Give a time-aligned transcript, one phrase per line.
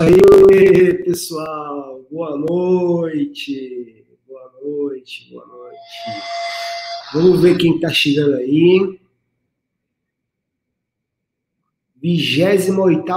[0.00, 5.78] Aí, pessoal, boa noite, boa noite, boa noite.
[7.12, 9.00] Vamos ver quem está chegando aí.
[12.00, 12.72] 28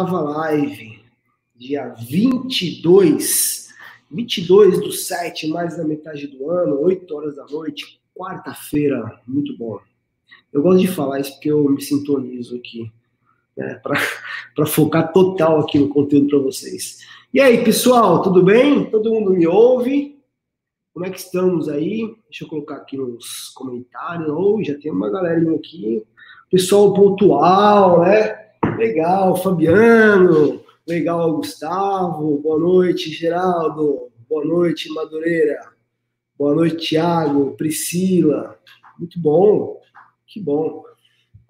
[0.10, 1.00] live,
[1.56, 3.70] dia 22,
[4.10, 9.80] 22 do 7, mais da metade do ano, 8 horas da noite, quarta-feira, muito bom.
[10.52, 12.92] Eu gosto de falar isso porque eu me sintonizo aqui
[13.56, 14.02] né, para
[14.66, 17.00] focar total aqui no conteúdo para vocês.
[17.34, 18.90] E aí, pessoal, tudo bem?
[18.90, 20.20] Todo mundo me ouve?
[20.94, 22.14] Como é que estamos aí?
[22.30, 24.28] Deixa eu colocar aqui nos comentários.
[24.30, 26.04] Oh, já tem uma galerinha aqui.
[26.50, 28.38] Pessoal pontual, né?
[28.78, 30.62] Legal, Fabiano.
[30.86, 32.38] Legal, Gustavo.
[32.40, 34.10] Boa noite, Geraldo.
[34.30, 35.72] Boa noite, Madureira.
[36.38, 38.60] Boa noite, Tiago, Priscila.
[39.00, 39.80] Muito bom.
[40.28, 40.84] Que bom.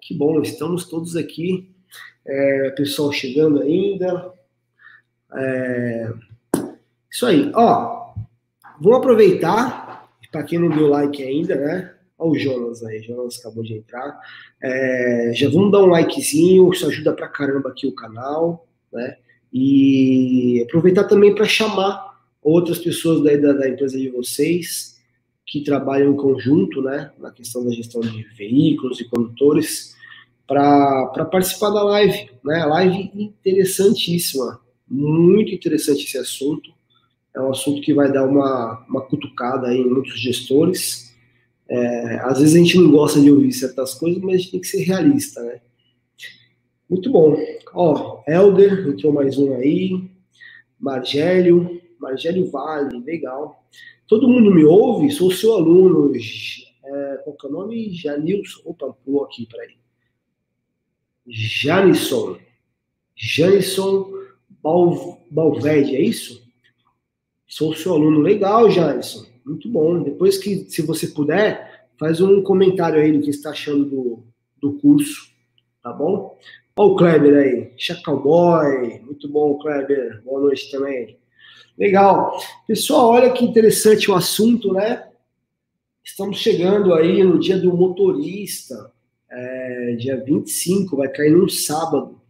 [0.00, 0.40] Que bom.
[0.40, 1.71] Estamos todos aqui
[2.26, 4.32] é, pessoal chegando ainda.
[5.34, 6.12] É,
[7.10, 7.50] isso aí.
[7.54, 8.14] Ó,
[8.80, 11.94] vou aproveitar, para quem não deu like ainda, né?
[12.18, 14.18] Olha o Jonas aí, Jonas acabou de entrar.
[14.62, 19.16] É, já vamos dar um likezinho, isso ajuda pra caramba aqui o canal, né?
[19.52, 25.00] E aproveitar também para chamar outras pessoas daí da, da, empresa de vocês
[25.46, 27.10] que trabalham em conjunto, né?
[27.18, 29.91] Na questão da gestão de veículos e condutores
[30.52, 32.30] para participar da live.
[32.44, 32.64] Né?
[32.66, 36.70] Live interessantíssima, muito interessante esse assunto.
[37.34, 41.16] É um assunto que vai dar uma, uma cutucada em muitos gestores.
[41.66, 44.60] É, às vezes a gente não gosta de ouvir certas coisas, mas a gente tem
[44.60, 45.60] que ser realista, né?
[46.90, 47.34] Muito bom.
[47.72, 50.10] Ó, Helder, entrou mais um aí.
[50.78, 53.64] Margélio, Margélio Vale, legal.
[54.06, 55.10] Todo mundo me ouve?
[55.10, 56.12] Sou seu aluno.
[56.14, 57.94] É, qual que é o nome?
[57.94, 58.60] Janilson.
[58.66, 59.81] Opa, pulou aqui, peraí.
[61.26, 62.38] Janison.
[63.14, 64.10] Janison
[65.30, 66.42] Balverde, é isso?
[67.46, 68.20] Sou seu aluno.
[68.20, 69.26] Legal, Janison.
[69.44, 70.02] Muito bom.
[70.02, 74.22] Depois que, se você puder, faz um comentário aí do que está achando do,
[74.60, 75.30] do curso,
[75.82, 76.38] tá bom?
[76.76, 77.72] Olha o Kleber aí.
[77.76, 79.00] Chacalboy.
[79.00, 80.22] Muito bom, Kleber.
[80.24, 81.18] Boa noite também.
[81.78, 82.38] Legal.
[82.66, 85.08] Pessoal, olha que interessante o assunto, né?
[86.04, 88.92] Estamos chegando aí no dia do motorista
[89.32, 92.20] é, dia 25, vai cair num sábado.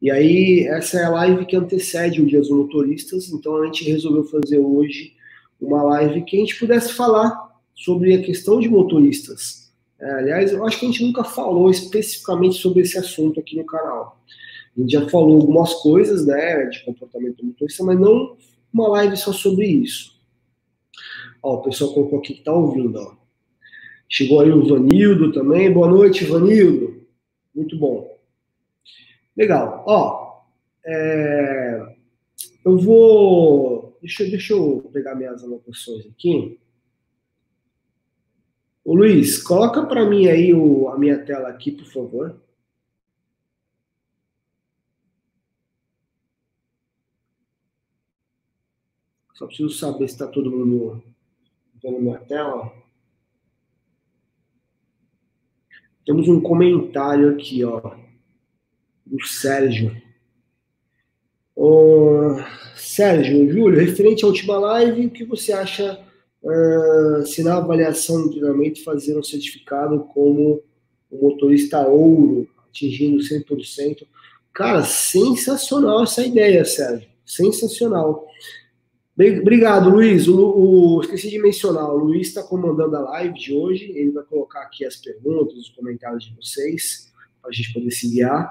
[0.00, 3.84] E aí, essa é a live que antecede o Dia dos Motoristas, então a gente
[3.90, 5.14] resolveu fazer hoje
[5.60, 9.72] uma live que a gente pudesse falar sobre a questão de motoristas.
[10.00, 13.66] É, aliás, eu acho que a gente nunca falou especificamente sobre esse assunto aqui no
[13.66, 14.22] canal.
[14.76, 18.36] A gente já falou algumas coisas, né, de comportamento do motorista, mas não
[18.72, 20.16] uma live só sobre isso.
[21.42, 23.17] Ó, o pessoal colocou aqui que tá ouvindo, ó.
[24.08, 25.72] Chegou aí o Vanildo também.
[25.72, 27.06] Boa noite, Vanildo.
[27.54, 28.18] Muito bom.
[29.36, 29.84] Legal.
[29.86, 30.42] Ó,
[30.84, 31.96] é,
[32.64, 33.98] eu vou.
[34.00, 36.58] Deixa, deixa eu pegar minhas anotações aqui.
[38.84, 42.40] Ô Luiz, coloca para mim aí o, a minha tela aqui, por favor.
[49.34, 51.02] Só preciso saber se está todo mundo
[51.82, 52.72] vendo minha tela.
[56.08, 57.82] Temos um comentário aqui, ó,
[59.04, 59.94] do Sérgio.
[61.54, 62.34] Ô,
[62.74, 66.02] Sérgio, Júlio, referente à última live, o que você acha
[66.42, 70.62] uh, se na avaliação do treinamento fazer um certificado como
[71.10, 74.06] o motorista ouro, atingindo 100%?
[74.54, 77.06] Cara, sensacional essa ideia, Sérgio.
[77.26, 78.26] Sensacional.
[79.18, 80.28] Obrigado, Luiz.
[80.28, 83.90] O, o, esqueci de mencionar, o Luiz está comandando a live de hoje.
[83.92, 87.12] Ele vai colocar aqui as perguntas, os comentários de vocês,
[87.42, 88.48] para a gente poder se guiar.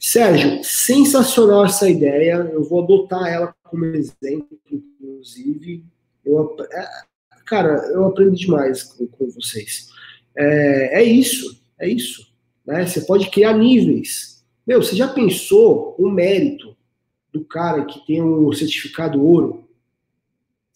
[0.00, 2.50] Sérgio, sensacional essa ideia.
[2.50, 5.84] Eu vou adotar ela como exemplo, inclusive.
[6.24, 6.88] Eu, é,
[7.44, 9.90] cara, eu aprendo demais com, com vocês.
[10.34, 12.26] É, é, isso, é isso.
[12.66, 12.86] Né?
[12.86, 14.42] Você pode criar níveis.
[14.66, 16.74] Meu, você já pensou o mérito
[17.30, 19.65] do cara que tem o um certificado ouro?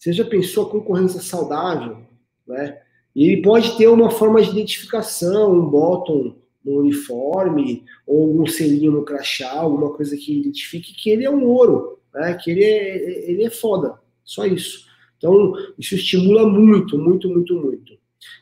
[0.01, 1.99] Você já pensou a concorrência saudável,
[2.47, 2.81] né?
[3.15, 8.91] E ele pode ter uma forma de identificação, um bottom no uniforme, ou um selinho
[8.91, 12.33] no crachá, alguma coisa que identifique que ele é um ouro, né?
[12.33, 13.99] Que ele é, ele é foda.
[14.23, 14.87] Só isso.
[15.19, 17.93] Então, isso estimula muito, muito, muito, muito.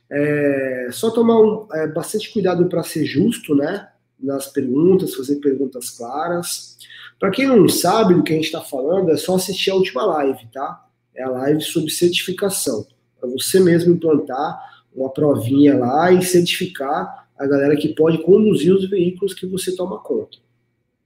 [0.10, 3.90] É, só tomar um, é, bastante cuidado para ser justo, né?
[4.18, 6.78] Nas perguntas, fazer perguntas claras.
[7.20, 10.06] Para quem não sabe do que a gente está falando, é só assistir a última
[10.06, 10.86] live, tá?
[11.16, 12.86] É a live sobre certificação,
[13.20, 14.60] para você mesmo implantar
[14.94, 20.00] uma provinha lá e certificar a galera que pode conduzir os veículos que você toma
[20.00, 20.38] conta,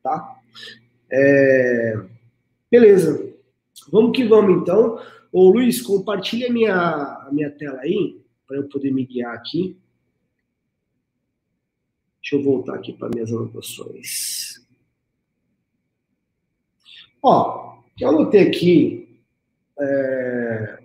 [0.01, 0.35] tá?
[1.11, 2.03] É...
[2.71, 3.31] Beleza.
[3.91, 4.99] Vamos que vamos, então.
[5.31, 9.77] Ô, Luiz, compartilha a minha, a minha tela aí, para eu poder me guiar aqui.
[12.19, 14.59] Deixa eu voltar aqui para minhas anotações.
[17.21, 19.02] Ó, eu anotei aqui.
[19.79, 20.79] É,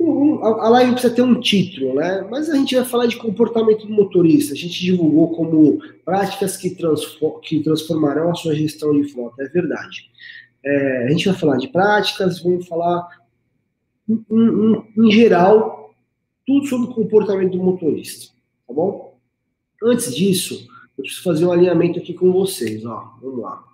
[0.00, 2.26] um, a live precisa ter um título, né?
[2.30, 4.52] Mas a gente vai falar de comportamento do motorista.
[4.52, 9.42] A gente divulgou como práticas que, transform, que transformarão a sua gestão de frota.
[9.42, 10.10] É verdade.
[10.64, 13.08] É, a gente vai falar de práticas, vamos falar
[14.08, 15.94] em, em, em geral
[16.46, 18.32] tudo sobre o comportamento do motorista,
[18.66, 19.16] tá bom?
[19.82, 20.68] Antes disso,
[20.98, 23.14] eu preciso fazer um alinhamento aqui com vocês, ó.
[23.20, 23.64] Vamos lá.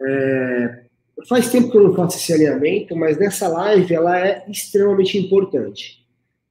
[0.00, 0.83] É,
[1.28, 6.04] Faz tempo que eu não faço esse alinhamento, mas nessa live ela é extremamente importante.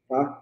[0.08, 0.42] Tá?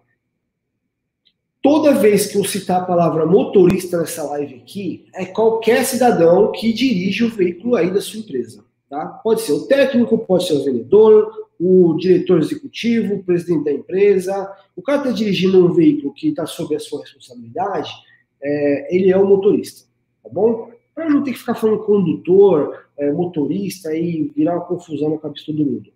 [1.62, 6.74] Toda vez que eu citar a palavra motorista nessa live aqui, é qualquer cidadão que
[6.74, 8.64] dirige o veículo aí da sua empresa.
[8.90, 9.06] Tá?
[9.06, 14.52] Pode ser o técnico, pode ser o vendedor, o diretor executivo, o presidente da empresa.
[14.76, 17.92] O cara está dirigindo um veículo que está sob a sua responsabilidade,
[18.42, 19.88] é, ele é o motorista.
[20.24, 20.72] Tá bom?
[21.02, 25.46] Para não ter que ficar falando condutor, é, motorista e virar uma confusão na cabeça
[25.46, 25.92] de todo mundo.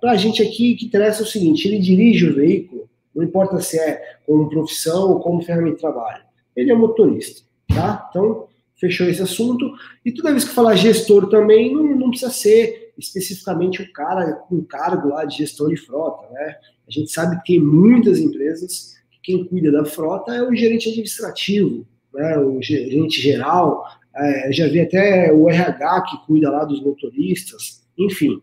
[0.00, 3.22] Para a gente aqui, o que interessa é o seguinte: ele dirige o veículo, não
[3.22, 6.24] importa se é como profissão ou como ferramenta de trabalho,
[6.56, 8.08] ele é motorista, tá?
[8.10, 8.48] Então,
[8.80, 9.72] fechou esse assunto.
[10.04, 14.64] E toda vez que falar gestor também, não, não precisa ser especificamente o cara com
[14.64, 16.56] cargo lá de gestão de frota, né?
[16.88, 20.88] A gente sabe que tem muitas empresas que quem cuida da frota é o gerente
[20.88, 21.86] administrativo,
[22.16, 22.38] né?
[22.38, 23.84] o gerente geral,
[24.16, 28.40] é, já vi até o RH que cuida lá dos motoristas, enfim.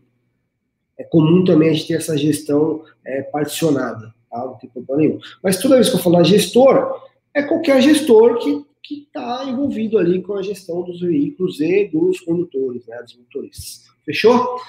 [0.98, 4.44] É comum também a gente ter essa gestão é, particionada, tá?
[4.44, 5.18] não tem problema nenhum.
[5.42, 10.34] Mas toda vez que eu falar gestor, é qualquer gestor que está envolvido ali com
[10.34, 13.84] a gestão dos veículos e dos condutores, né, dos motoristas.
[14.04, 14.60] Fechou?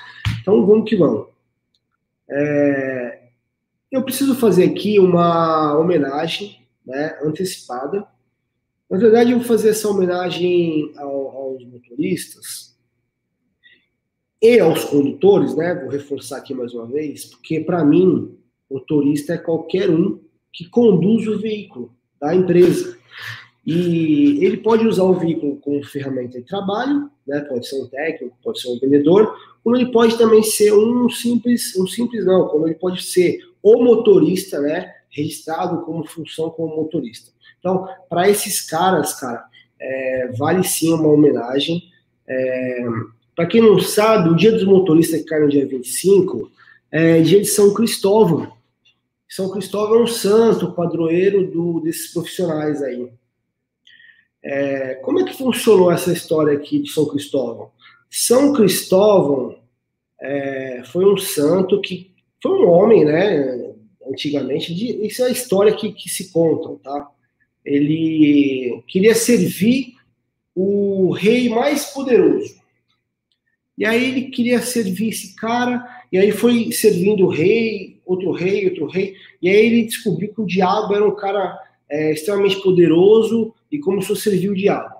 [0.41, 1.27] Então vamos que vamos.
[2.27, 3.19] É,
[3.91, 8.07] eu preciso fazer aqui uma homenagem né, antecipada
[8.89, 12.75] na verdade, eu vou fazer essa homenagem ao, aos motoristas
[14.41, 15.73] e aos condutores, né?
[15.73, 18.37] Vou reforçar aqui mais uma vez, porque para mim,
[18.69, 20.19] motorista é qualquer um
[20.53, 22.97] que conduz o veículo da empresa.
[23.65, 27.41] E ele pode usar o veículo como ferramenta de trabalho, né?
[27.41, 31.75] Pode ser um técnico, pode ser um vendedor, como ele pode também ser um simples,
[31.75, 34.93] um simples não, como ele pode ser o motorista, né?
[35.09, 37.34] Registrado como função como motorista.
[37.65, 39.43] Então, para esses caras, cara,
[39.81, 41.91] é, vale sim uma homenagem.
[42.27, 42.85] É,
[43.35, 46.51] para quem não sabe, o dia dos motoristas que cai no dia 25
[46.91, 48.53] é dia de São Cristóvão.
[49.27, 53.11] São Cristóvão é um santo, padroeiro do, desses profissionais aí.
[54.43, 57.71] É, como é que funcionou essa história aqui de São Cristóvão?
[58.11, 59.57] São Cristóvão
[60.21, 62.13] é, foi um santo que
[62.43, 63.73] foi um homem, né?
[64.07, 67.09] Antigamente, de, isso é a história que, que se contam, tá?
[67.65, 69.95] Ele queria servir
[70.53, 72.55] o rei mais poderoso.
[73.77, 78.69] E aí ele queria servir esse cara, e aí foi servindo o rei, outro rei,
[78.69, 81.59] outro rei, e aí ele descobriu que o diabo era um cara
[81.89, 84.95] é, extremamente poderoso e começou a servir o diabo.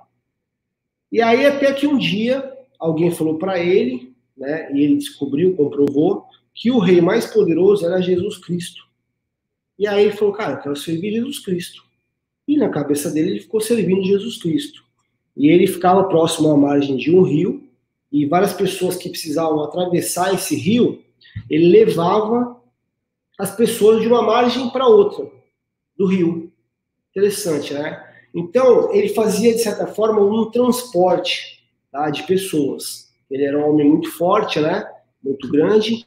[1.10, 6.26] E aí até que um dia alguém falou para ele, né, e ele descobriu, comprovou,
[6.54, 8.84] que o rei mais poderoso era Jesus Cristo.
[9.78, 11.85] E aí ele falou, cara, eu quero servir Jesus Cristo.
[12.46, 14.84] E na cabeça dele ele ficou servindo Jesus Cristo.
[15.36, 17.66] E ele ficava próximo à margem de um rio,
[18.10, 21.02] e várias pessoas que precisavam atravessar esse rio,
[21.50, 22.60] ele levava
[23.38, 25.30] as pessoas de uma margem para outra
[25.96, 26.50] do rio.
[27.10, 28.02] Interessante, né?
[28.34, 33.10] Então, ele fazia, de certa forma, um transporte tá, de pessoas.
[33.30, 34.86] Ele era um homem muito forte, né?
[35.22, 36.06] Muito grande.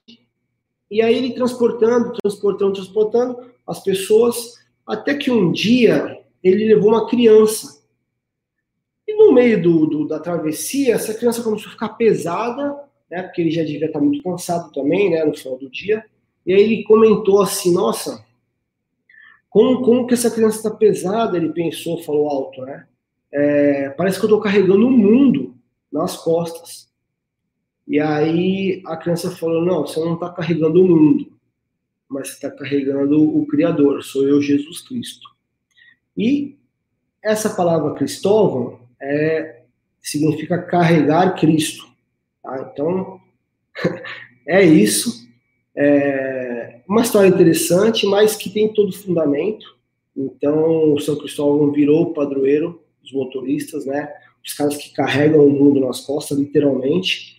[0.89, 4.55] E aí ele transportando, transportando, transportando as pessoas,
[4.87, 7.83] até que um dia ele levou uma criança.
[9.07, 12.77] E no meio do, do, da travessia, essa criança começou a ficar pesada,
[13.09, 16.05] né, porque ele já devia estar muito cansado também, né, no final do dia.
[16.45, 18.23] E aí ele comentou assim, nossa,
[19.49, 21.37] como, como que essa criança está pesada?
[21.37, 22.87] Ele pensou, falou alto, né?
[23.31, 25.55] É, parece que eu estou carregando o mundo
[25.91, 26.89] nas costas.
[27.87, 31.31] E aí a criança falou, não, você não está carregando o mundo,
[32.07, 35.27] mas está carregando o Criador, sou eu, Jesus Cristo.
[36.19, 36.57] E
[37.23, 39.61] essa palavra Cristóvão é,
[40.01, 41.87] significa carregar Cristo.
[42.43, 42.69] Tá?
[42.69, 43.21] Então,
[44.45, 45.25] é isso.
[45.73, 49.77] É uma história interessante, mas que tem todo fundamento.
[50.17, 54.11] Então, o São Cristóvão virou o padroeiro dos motoristas, né?
[54.45, 57.37] Os caras que carregam o mundo nas costas, literalmente.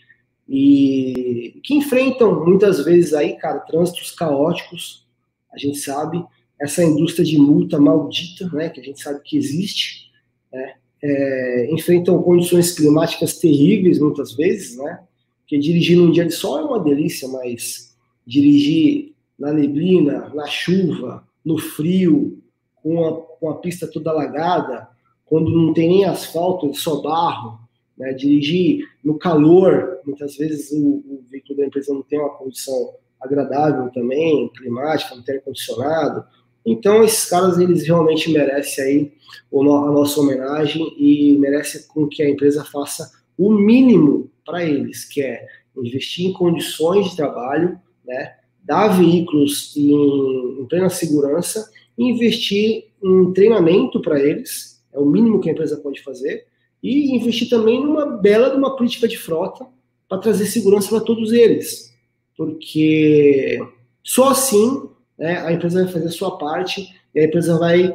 [0.48, 5.06] e que enfrentam muitas vezes aí, cara, trânsitos caóticos,
[5.52, 6.24] a gente sabe,
[6.60, 10.10] essa indústria de multa maldita, né, que a gente sabe que existe,
[10.52, 15.00] né, é, enfrentam condições climáticas terríveis muitas vezes, né,
[15.46, 21.26] que dirigir num dia de sol é uma delícia, mas dirigir na neblina, na chuva,
[21.44, 22.38] no frio,
[22.82, 24.88] com a, com a pista toda alagada,
[25.24, 27.58] quando não tem nem asfalto, é só barro,
[27.96, 32.94] né, dirigir no calor, muitas vezes o, o, veículo da empresa não tem uma condição
[33.20, 36.24] agradável também, climática, não tem ar-condicionado.
[36.64, 39.12] Então, esses caras, eles realmente merecem aí
[39.52, 45.22] a nossa homenagem e merecem com que a empresa faça o mínimo para eles, que
[45.22, 51.70] é investir em condições de trabalho, né, dar veículos em, em plena segurança
[52.08, 56.46] investir em treinamento para eles, é o mínimo que a empresa pode fazer,
[56.82, 59.66] e investir também numa bela uma política de frota
[60.08, 61.94] para trazer segurança para todos eles,
[62.36, 63.58] porque
[64.02, 64.88] só assim
[65.20, 67.94] né, a empresa vai fazer a sua parte e a empresa vai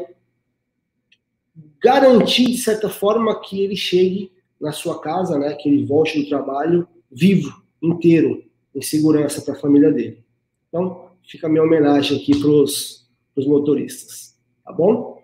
[1.81, 6.29] garantir de certa forma que ele chegue na sua casa, né, que ele volte do
[6.29, 8.43] trabalho vivo, inteiro,
[8.75, 10.23] em segurança para a família dele.
[10.69, 13.07] Então, fica a minha homenagem aqui para os
[13.47, 15.19] motoristas, tá bom?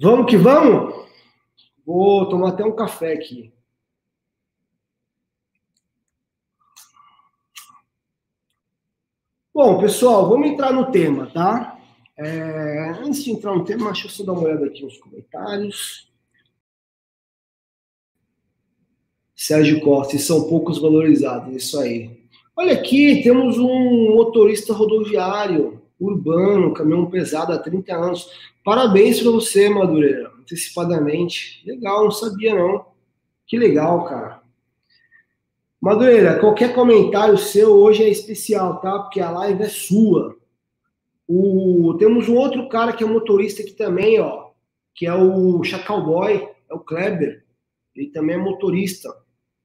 [0.00, 0.94] Vamos que vamos?
[1.84, 3.52] Vou tomar até um café aqui.
[9.54, 11.78] Bom, pessoal, vamos entrar no tema, tá?
[12.16, 16.10] É, antes de entrar no tema, deixa eu só dar uma olhada aqui nos comentários.
[19.36, 22.22] Sérgio Costa, e são poucos valorizados, isso aí.
[22.56, 28.30] Olha aqui, temos um motorista rodoviário urbano, caminhão pesado há 30 anos.
[28.64, 31.62] Parabéns para você, Madureira antecipadamente.
[31.66, 32.84] Legal, não sabia não.
[33.46, 34.41] Que legal, cara.
[35.82, 39.00] Madureira, qualquer comentário seu hoje é especial, tá?
[39.00, 40.36] Porque a live é sua.
[41.26, 44.50] O, temos um outro cara que é motorista aqui também, ó,
[44.94, 47.42] que é o Chacal Boy, é o Kleber.
[47.96, 49.12] Ele também é motorista,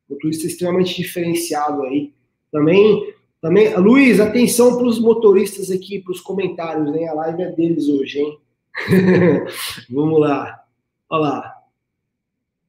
[0.09, 2.15] motorista extremamente diferenciado aí.
[2.51, 7.07] Também, também, Luiz, atenção para os motoristas aqui, para os comentários, hein?
[7.07, 8.39] A live é deles hoje, hein?
[9.87, 10.63] Vamos lá.
[11.11, 11.53] Olha lá.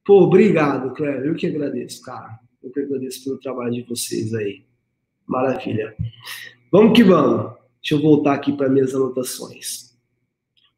[0.05, 1.25] Pô, obrigado, Cléber.
[1.25, 2.47] Eu que agradeço, cara.
[2.63, 4.65] Eu que agradeço pelo trabalho de vocês aí.
[5.27, 5.97] Maravilha.
[6.73, 7.53] Vamos que vamos.
[7.81, 9.97] Deixa eu voltar aqui para minhas anotações.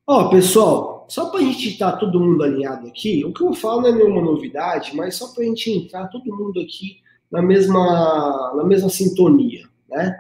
[0.07, 3.53] Ó, pessoal, só para a gente estar tá todo mundo alinhado aqui, o que eu
[3.55, 7.41] falo não é nenhuma novidade, mas só para a gente entrar todo mundo aqui na
[7.41, 10.20] mesma, na mesma sintonia, né?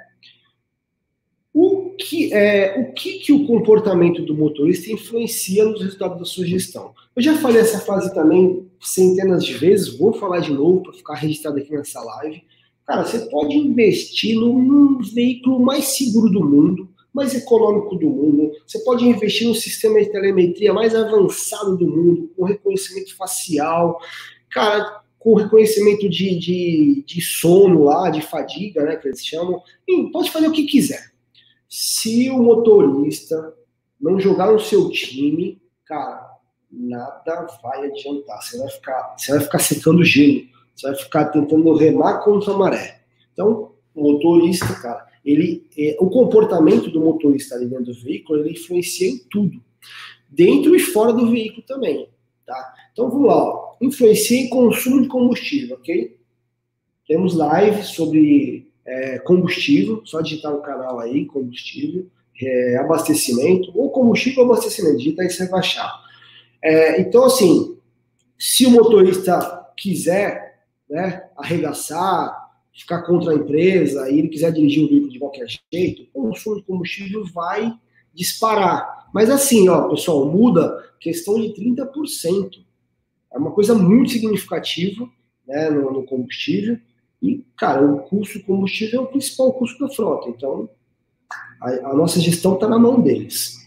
[2.00, 6.94] Que, é, o que, que o comportamento do motorista influencia nos resultados da sua gestão?
[7.14, 11.14] Eu já falei essa frase também centenas de vezes, vou falar de novo para ficar
[11.14, 12.42] registrado aqui nessa live.
[12.86, 18.50] Cara, você pode investir num veículo mais seguro do mundo, mais econômico do mundo.
[18.66, 24.00] Você pode investir num sistema de telemetria mais avançado do mundo, com reconhecimento facial,
[24.50, 29.62] cara, com reconhecimento de, de, de sono lá, de fadiga, né, que eles chamam.
[29.86, 31.09] Enfim, pode fazer o que quiser.
[31.70, 33.54] Se o motorista
[34.00, 36.28] não jogar no seu time, cara,
[36.68, 38.42] nada vai adiantar.
[38.42, 40.48] Você vai ficar, você vai ficar secando gelo.
[40.74, 43.02] Você vai ficar tentando remar contra a maré.
[43.32, 48.52] Então, o motorista, cara, ele, é, o comportamento do motorista ali dentro do veículo, ele
[48.52, 49.62] influencia em tudo,
[50.28, 52.08] dentro e fora do veículo também,
[52.44, 52.74] tá?
[52.92, 53.76] Então, vamos lá, ó.
[53.80, 56.18] influencia em consumo de combustível, ok?
[57.06, 62.06] Temos live sobre é, combustível, só digitar no canal aí, combustível,
[62.42, 66.00] é, abastecimento, ou combustível ou abastecimento, digita aí você vai achar.
[66.62, 67.76] É, então, assim,
[68.36, 74.88] se o motorista quiser né, arregaçar, ficar contra a empresa e ele quiser dirigir o
[74.88, 77.72] veículo de qualquer jeito, o consumo de combustível vai
[78.12, 79.08] disparar.
[79.14, 82.64] Mas assim, ó, pessoal, muda questão de 30%.
[83.32, 85.08] É uma coisa muito significativa
[85.46, 86.78] né, no, no combustível.
[87.22, 90.28] E, cara, o custo do combustível é o principal custo da frota.
[90.28, 90.68] Então,
[91.60, 93.58] a, a nossa gestão está na mão deles.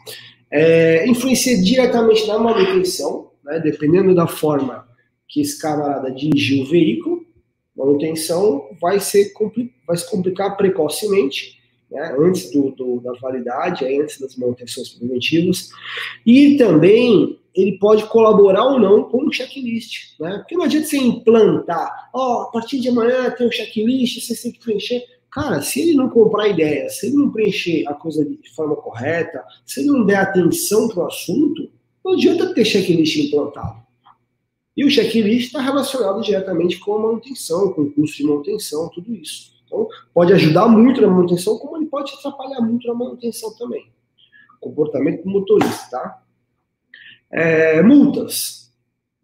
[0.51, 4.87] É, influencia diretamente na manutenção, né, dependendo da forma
[5.27, 7.25] que esse camarada dirigiu o veículo,
[7.75, 9.33] manutenção vai, ser,
[9.87, 15.69] vai se complicar precocemente, né, antes do, do, da validade, antes das manutenções preventivas,
[16.25, 20.39] e também ele pode colaborar ou não com o checklist, né?
[20.39, 24.41] Porque não adianta você implantar, ó, oh, a partir de amanhã tem um checklist, você
[24.41, 25.03] tem que preencher.
[25.31, 29.43] Cara, se ele não comprar ideia, se ele não preencher a coisa de forma correta,
[29.65, 31.69] se ele não der atenção para o assunto,
[32.03, 33.81] não adianta ter checklist implantado.
[34.75, 39.13] E o checklist está relacionado diretamente com a manutenção, com o custo de manutenção, tudo
[39.13, 39.53] isso.
[39.65, 43.85] Então, pode ajudar muito na manutenção, como ele pode atrapalhar muito na manutenção também.
[44.59, 46.22] Comportamento do motorista, tá?
[47.33, 48.71] É, multas.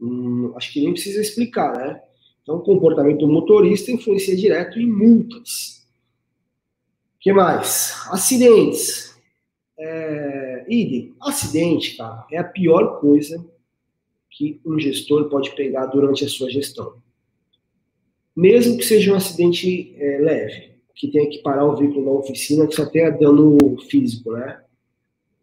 [0.02, 2.02] Hum, acho que nem precisa explicar, né?
[2.42, 5.88] Então, o comportamento do motorista influencia direto em multas.
[7.16, 7.94] O que mais?
[8.10, 9.16] Acidentes.
[9.78, 11.14] É, idem.
[11.22, 13.46] Acidente, cara, é a pior coisa
[14.32, 16.96] que um gestor pode pegar durante a sua gestão.
[18.36, 22.66] Mesmo que seja um acidente é, leve, que tenha que parar o veículo na oficina,
[22.66, 24.62] que só tenha dano físico, né?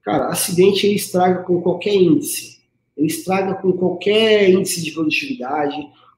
[0.03, 2.56] Cara, acidente ele estraga com qualquer índice.
[2.97, 5.77] Ele estraga com qualquer índice de produtividade,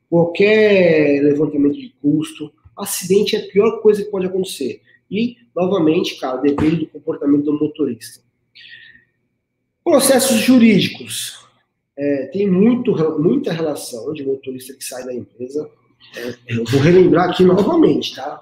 [0.09, 2.53] qualquer levantamento de custo.
[2.77, 4.81] Acidente é a pior coisa que pode acontecer.
[5.11, 8.23] E, novamente, cara, depende do comportamento do motorista.
[9.83, 11.39] Processos jurídicos.
[11.97, 15.69] É, tem muito, muita relação de motorista que sai da empresa.
[16.17, 18.41] É, eu vou relembrar aqui novamente, tá?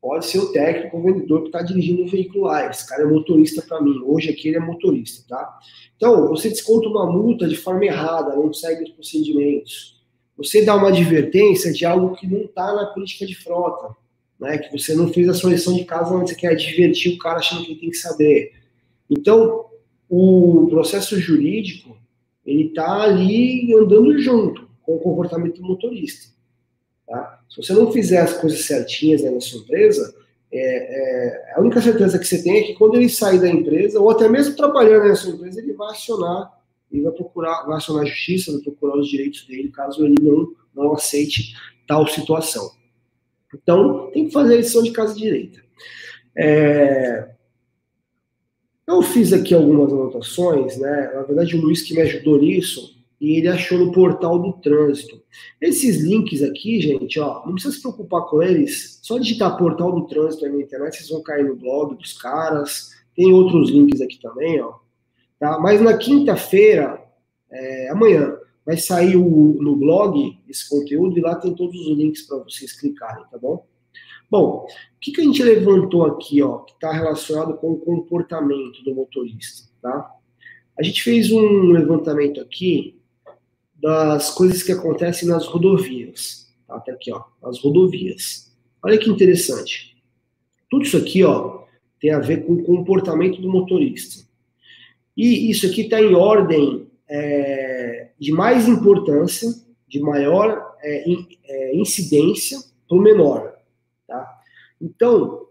[0.00, 2.70] Pode ser o técnico o vendedor que está dirigindo um veículo lá.
[2.70, 4.00] Esse cara é motorista para mim.
[4.04, 5.58] Hoje aqui ele é motorista, tá?
[5.96, 10.00] Então, você desconta uma multa de forma errada, não segue os procedimentos.
[10.36, 13.96] Você dá uma advertência de algo que não está na política de frota,
[14.38, 14.58] né?
[14.58, 17.38] Que você não fez a sua lição de casa onde você quer advertir o cara
[17.38, 18.52] achando que ele tem que saber.
[19.10, 19.66] Então,
[20.08, 21.98] o processo jurídico
[22.46, 26.37] ele está ali andando junto com o comportamento do motorista.
[27.08, 27.40] Tá?
[27.48, 30.14] Se você não fizer as coisas certinhas na sua empresa,
[30.52, 33.98] é, é, a única certeza que você tem é que quando ele sair da empresa,
[33.98, 36.52] ou até mesmo trabalhando na sua empresa, ele vai acionar,
[36.92, 40.52] ele vai procurar, vai acionar a justiça, vai procurar os direitos dele, caso ele não,
[40.74, 41.54] não aceite
[41.86, 42.70] tal situação.
[43.54, 45.62] Então, tem que fazer a lição de casa direita.
[46.36, 47.30] É,
[48.86, 51.10] eu fiz aqui algumas anotações, né?
[51.14, 55.20] Na verdade, o Luiz que me ajudou nisso, e ele achou no portal do trânsito.
[55.60, 59.00] Esses links aqui, gente, ó, não precisa se preocupar com eles.
[59.02, 62.90] Só digitar portal do trânsito aí na internet, vocês vão cair no blog dos caras.
[63.16, 64.74] Tem outros links aqui também, ó.
[65.38, 65.58] Tá?
[65.58, 67.02] Mas na quinta-feira,
[67.50, 72.22] é, amanhã, vai sair o, no blog esse conteúdo e lá tem todos os links
[72.22, 73.66] para vocês clicarem, tá bom?
[74.30, 78.84] Bom, o que, que a gente levantou aqui, ó, que está relacionado com o comportamento
[78.84, 80.14] do motorista, tá?
[80.78, 82.97] A gente fez um levantamento aqui
[83.80, 86.48] das coisas que acontecem nas rodovias.
[86.66, 86.76] Tá?
[86.76, 88.52] Até aqui, ó, as rodovias.
[88.82, 89.96] Olha que interessante.
[90.70, 91.64] Tudo isso aqui, ó,
[92.00, 94.26] tem a ver com o comportamento do motorista.
[95.16, 99.48] E isso aqui está em ordem é, de mais importância,
[99.88, 103.54] de maior é, in, é, incidência para o menor.
[104.06, 104.40] Tá?
[104.80, 105.46] Então,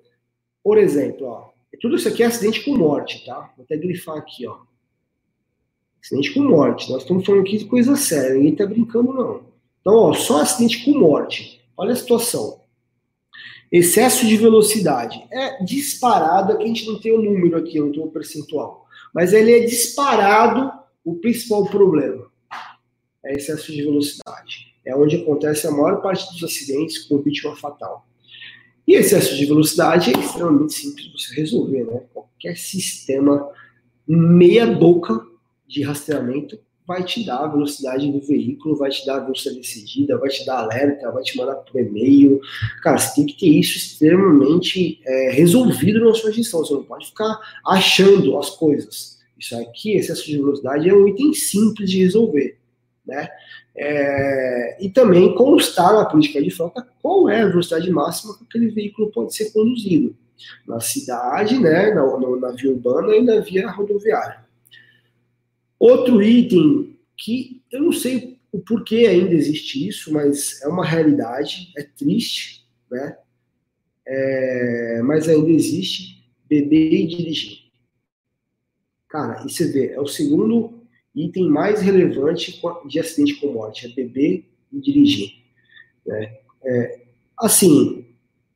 [0.64, 1.50] por exemplo, ó,
[1.82, 3.54] tudo isso aqui é acidente com morte, tá?
[3.56, 4.60] Vou até grifar aqui, ó.
[6.08, 6.90] Acidente com morte.
[6.90, 9.42] Nós estamos falando aqui de coisa séria, ninguém está brincando, não.
[9.82, 11.62] Então, ó, só acidente com morte.
[11.76, 12.62] Olha a situação.
[13.70, 15.22] Excesso de velocidade.
[15.30, 18.88] É disparado, a gente não tem o número aqui, não tem o percentual.
[19.14, 20.72] Mas ele é disparado
[21.04, 22.32] o principal problema.
[23.26, 24.74] É excesso de velocidade.
[24.86, 28.08] É onde acontece a maior parte dos acidentes com vítima fatal.
[28.88, 32.04] E excesso de velocidade é extremamente simples de você resolver, né?
[32.14, 33.46] Qualquer sistema
[34.08, 35.22] meia boca
[35.68, 40.18] de rastreamento vai te dar a velocidade do veículo, vai te dar a velocidade decidida,
[40.18, 42.40] vai te dar alerta, vai te mandar por e-mail.
[42.82, 46.62] Cara, você tem que ter isso extremamente é, resolvido na sua gestão.
[46.62, 49.20] Você não pode ficar achando as coisas.
[49.38, 52.58] Isso aqui, excesso de velocidade, é um item simples de resolver.
[53.06, 53.28] Né?
[53.76, 58.72] É, e também constar na política de frota qual é a velocidade máxima que aquele
[58.72, 60.16] veículo pode ser conduzido
[60.66, 62.04] na cidade, né, na,
[62.40, 64.47] na via urbana e na via rodoviária.
[65.80, 71.72] Outro item que eu não sei o porquê ainda existe isso, mas é uma realidade,
[71.78, 73.18] é triste, né?
[74.06, 77.68] É, mas ainda existe beber e dirigir.
[79.10, 80.82] Cara, e você vê, é o segundo
[81.14, 85.34] item mais relevante de acidente com morte, é beber e dirigir.
[86.06, 86.38] Né?
[86.64, 87.02] É,
[87.38, 88.07] assim,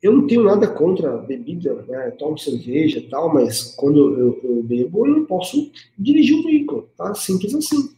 [0.01, 2.11] eu não tenho nada contra bebida, né?
[2.17, 6.89] Tomo cerveja e tal, mas quando eu, eu, bebo, eu não posso dirigir um veículo,
[6.97, 7.13] tá?
[7.13, 7.91] Simples assim.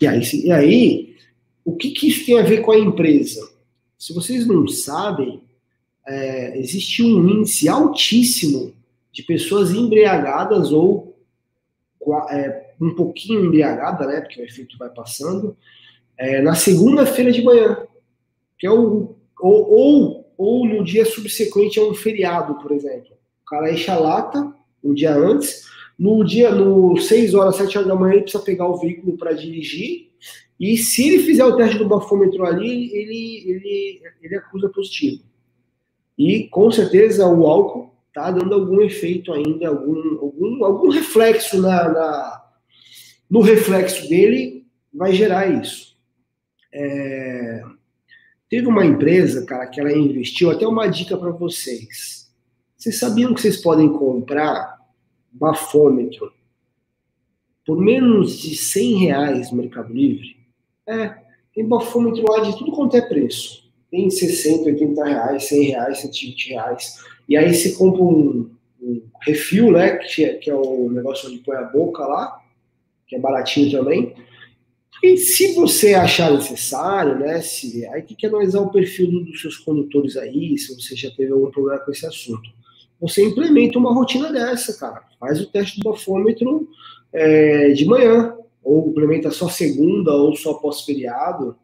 [0.00, 1.16] E aí, e aí
[1.64, 3.50] o que, que isso tem a ver com a empresa?
[3.98, 5.42] Se vocês não sabem,
[6.06, 8.72] é, existe um índice altíssimo
[9.12, 11.16] de pessoas embriagadas ou
[12.30, 14.20] é, um pouquinho embriagada, né?
[14.20, 15.56] Porque o efeito vai passando,
[16.16, 17.86] é, na segunda-feira de manhã,
[18.56, 23.12] que é o ou, ou ou no dia subsequente a um feriado, por exemplo.
[23.42, 24.52] O cara enche a lata
[24.82, 25.64] um dia antes,
[25.96, 29.32] no dia, no 6 horas, 7 horas da manhã, ele precisa pegar o veículo para
[29.32, 30.10] dirigir,
[30.58, 35.22] E se ele fizer o teste do bafômetro ali, ele, ele, ele acusa positivo.
[36.18, 41.88] E com certeza o álcool está dando algum efeito ainda, algum, algum, algum reflexo na,
[41.88, 42.44] na,
[43.30, 45.96] no reflexo dele vai gerar isso.
[46.74, 47.62] É,
[48.52, 52.30] teve uma empresa, cara, que ela investiu, até uma dica para vocês.
[52.76, 54.78] Vocês sabiam que vocês podem comprar
[55.32, 56.30] bafômetro
[57.64, 60.36] por menos de 100 reais no Mercado Livre?
[60.86, 61.14] É,
[61.54, 63.72] tem bafômetro lá de tudo quanto é preço.
[63.90, 67.04] Tem 60, 80 reais, 100 reais, 120 reais.
[67.26, 68.50] E aí você compra um,
[68.82, 69.96] um refil, né?
[69.96, 72.38] Que é, que é o negócio onde põe a boca lá,
[73.08, 74.14] que é baratinho também.
[75.02, 77.40] E se você achar necessário, né?
[77.42, 81.32] Se, aí tem que analisar o perfil dos seus condutores aí, se você já teve
[81.32, 82.48] algum problema com esse assunto.
[83.00, 85.02] Você implementa uma rotina dessa, cara.
[85.18, 86.68] Faz o teste do bafômetro
[87.12, 91.56] é, de manhã, ou implementa só segunda ou só pós-feriado.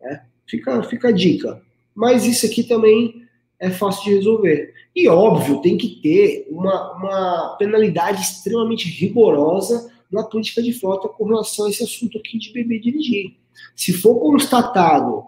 [0.00, 0.24] Né?
[0.46, 1.60] Fica, fica a dica.
[1.92, 3.24] Mas isso aqui também
[3.58, 4.72] é fácil de resolver.
[4.94, 11.24] E óbvio, tem que ter uma, uma penalidade extremamente rigorosa na política de frota com
[11.24, 13.36] relação a esse assunto aqui de beber e dirigir.
[13.76, 15.24] Se for constatado,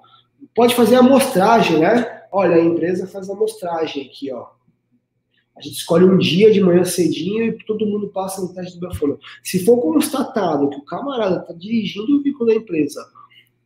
[0.55, 2.23] pode fazer a amostragem, né?
[2.33, 4.47] Olha, a empresa faz a amostragem aqui, ó.
[5.57, 8.87] A gente escolhe um dia de manhã cedinho e todo mundo passa no teste do
[8.87, 9.23] bafômetro.
[9.43, 13.07] Se for constatado que o camarada está dirigindo o veículo da empresa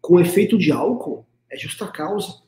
[0.00, 2.42] com efeito de álcool, é justa causa.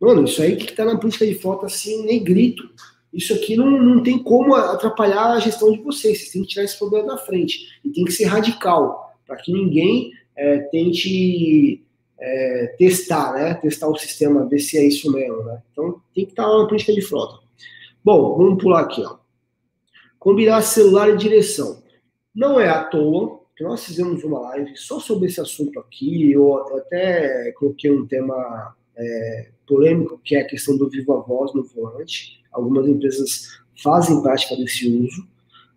[0.00, 2.68] Mano, isso aí que está na política de frota assim, negrito.
[3.16, 6.18] Isso aqui não, não tem como atrapalhar a gestão de vocês.
[6.18, 7.80] Vocês têm que tirar esse problema da frente.
[7.82, 11.82] E tem que ser radical, para que ninguém é, tente
[12.20, 13.54] é, testar, né?
[13.54, 15.62] Testar o sistema, ver se é isso mesmo, né?
[15.72, 17.38] Então tem que estar na política de frota.
[18.04, 19.16] Bom, vamos pular aqui, ó.
[20.18, 21.82] Combinar celular e direção.
[22.34, 26.32] Não é à toa que nós fizemos uma live só sobre esse assunto aqui.
[26.32, 31.64] Eu até coloquei um tema é, polêmico, que é a questão do viva voz no
[31.64, 32.44] volante.
[32.56, 35.28] Algumas empresas fazem prática desse uso.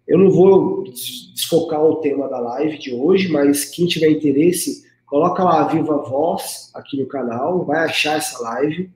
[0.08, 5.44] Eu não vou desfocar o tema da live de hoje, mas quem tiver interesse, coloca
[5.44, 8.90] lá a Viva Voz aqui no canal, vai achar essa live.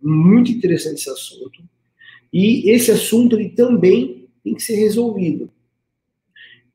[0.00, 1.62] Muito interessante esse assunto.
[2.32, 5.50] E esse assunto ele também tem que ser resolvido.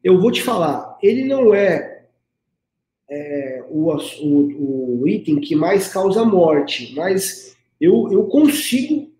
[0.03, 2.05] Eu vou te falar, ele não é,
[3.09, 9.10] é o, o, o, item que mais causa morte, mas eu, eu consigo,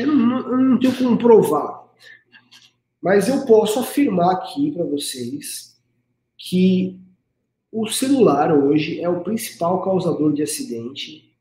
[0.00, 1.84] é, não, não tenho como provar,
[3.02, 5.76] mas eu posso afirmar aqui para vocês
[6.36, 6.98] que
[7.70, 11.32] o celular hoje é o principal causador de acidente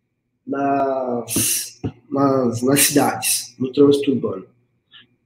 [0.45, 4.45] nas, nas, nas cidades, no trânsito urbano.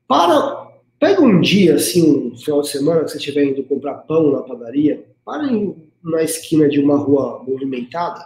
[0.08, 0.68] Para,
[1.00, 4.42] pega um dia, assim, um final de semana, que você estiver indo comprar pão na
[4.42, 8.26] padaria, para em, na esquina de uma rua movimentada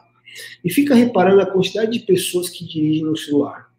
[0.64, 3.71] e fica reparando a quantidade de pessoas que dirigem no celular.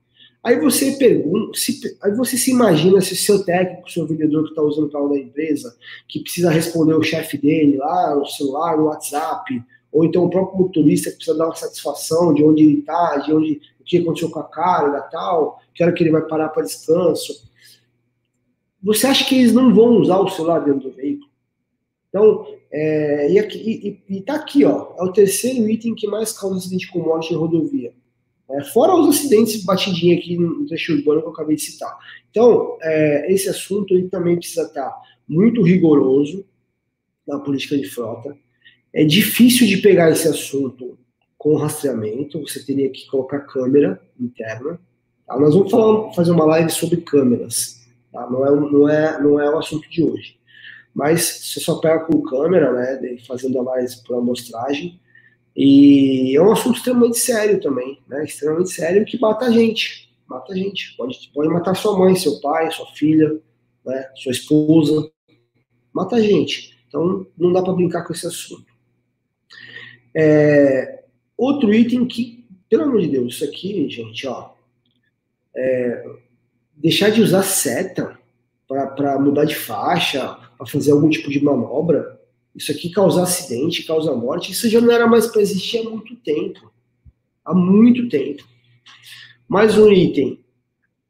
[0.43, 4.63] Aí você pergunta, se, aí você se imagina se seu técnico, seu vendedor que está
[4.63, 5.77] usando o carro da empresa,
[6.09, 10.59] que precisa responder o chefe dele lá no celular, no WhatsApp, ou então o próprio
[10.59, 14.31] motorista que precisa dar uma satisfação de onde ele está, de onde o que aconteceu
[14.31, 17.49] com a carga, tal, que hora que ele vai parar para descanso.
[18.83, 21.31] Você acha que eles não vão usar o celular dentro do veículo?
[22.09, 26.33] Então, é, e, aqui, e, e tá aqui, ó, é o terceiro item que mais
[26.33, 27.93] causa acidente com morte em rodovia.
[28.53, 31.97] É, fora os acidentes batidinha aqui no trecho urbano que eu acabei de citar.
[32.31, 34.95] Então, é, esse assunto ele também precisa estar
[35.27, 36.45] muito rigoroso
[37.27, 38.37] na política de frota.
[38.93, 40.99] É difícil de pegar esse assunto
[41.39, 44.79] com rastreamento, você teria que colocar câmera interna.
[45.27, 45.39] Tá?
[45.41, 47.81] Nós vamos falar, fazer uma live sobre câmeras,
[48.13, 48.29] tá?
[48.31, 50.37] não, é, não, é, não é o assunto de hoje.
[50.95, 55.01] Mas você só pega com câmera, né, fazendo análise por amostragem,
[55.55, 60.53] e é um assunto extremamente sério também, né, extremamente sério que mata a gente, mata
[60.53, 60.97] a gente.
[60.97, 63.39] Pode, pode matar sua mãe, seu pai, sua filha,
[63.85, 65.11] né, sua esposa,
[65.93, 66.77] mata a gente.
[66.89, 68.73] Então não dá para brincar com esse assunto.
[70.15, 71.05] É,
[71.37, 74.53] outro item que, pelo amor de Deus, isso aqui, gente, ó,
[75.55, 76.05] é,
[76.75, 78.19] deixar de usar seta
[78.67, 82.22] para mudar de faixa, para fazer algum tipo de manobra,
[82.55, 86.15] isso aqui causa acidente, causa morte, isso já não era mais para existir há muito
[86.17, 86.73] tempo.
[87.45, 88.45] Há muito tempo.
[89.49, 90.43] Mais um item.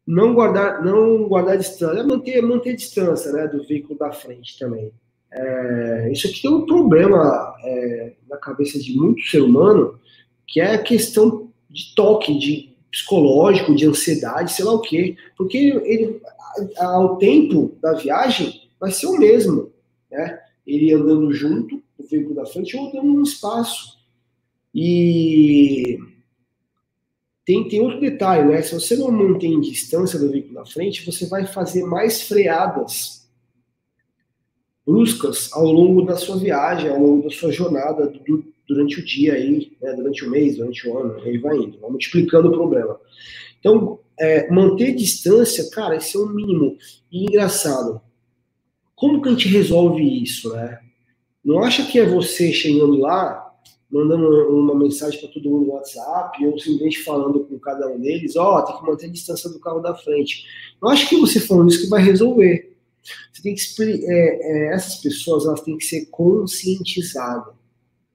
[0.06, 4.92] Não guardar, não guardar distância, é manter, manter distância né, do veículo da frente também.
[5.32, 9.98] É, isso aqui tem um problema é, na cabeça de muito ser humano,
[10.46, 15.16] que é a questão de toque, de psicológico, de ansiedade, sei lá o quê.
[15.36, 16.20] Porque ele,
[16.78, 19.72] ao tempo da viagem vai ser o mesmo,
[20.10, 20.41] né?
[20.66, 23.98] Ele andando junto, o veículo da frente, ou andando no espaço.
[24.74, 25.98] E
[27.44, 28.62] tem, tem outro detalhe, né?
[28.62, 33.28] Se você não mantém distância do veículo na frente, você vai fazer mais freadas
[34.86, 39.34] bruscas ao longo da sua viagem, ao longo da sua jornada do, durante o dia
[39.34, 39.92] aí, né?
[39.94, 42.98] durante o mês, durante o ano, aí vai indo, vai multiplicando o problema.
[43.58, 46.76] Então, é, manter distância, cara, esse é o mínimo.
[47.10, 48.00] E engraçado,
[49.02, 50.78] como que a gente resolve isso, né?
[51.44, 53.52] Não acha que é você chegando lá,
[53.90, 58.36] mandando uma mensagem para todo mundo no WhatsApp, ou simplesmente falando com cada um deles,
[58.36, 60.46] ó, oh, tem que manter a distância do carro da frente.
[60.80, 62.76] Não acho que você falando isso que vai resolver.
[63.32, 67.54] Você tem que é, é, essas pessoas elas têm que ser conscientizadas.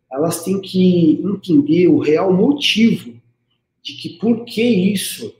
[0.10, 3.14] Elas têm que entender o real motivo
[3.84, 5.36] de que por que isso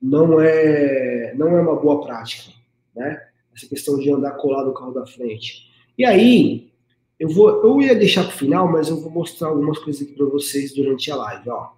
[0.00, 2.52] não é não é uma boa prática,
[2.94, 3.29] né?
[3.54, 5.70] Essa questão de andar colado o carro da frente.
[5.96, 6.70] E aí,
[7.18, 10.12] eu vou eu ia deixar para o final, mas eu vou mostrar algumas coisas aqui
[10.14, 11.72] para vocês durante a live, ó.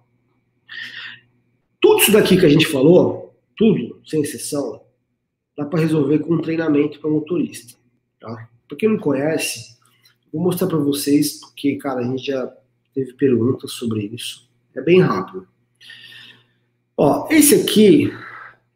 [1.81, 4.81] Tudo isso daqui que a gente falou, tudo, sem exceção,
[5.57, 7.77] dá para resolver com um treinamento para motorista,
[8.19, 8.49] tá?
[8.67, 9.77] Para quem não conhece,
[10.31, 12.51] vou mostrar para vocês porque, cara, a gente já
[12.93, 14.49] teve perguntas sobre isso.
[14.75, 15.47] É bem rápido.
[16.95, 18.07] Ó, esse aqui,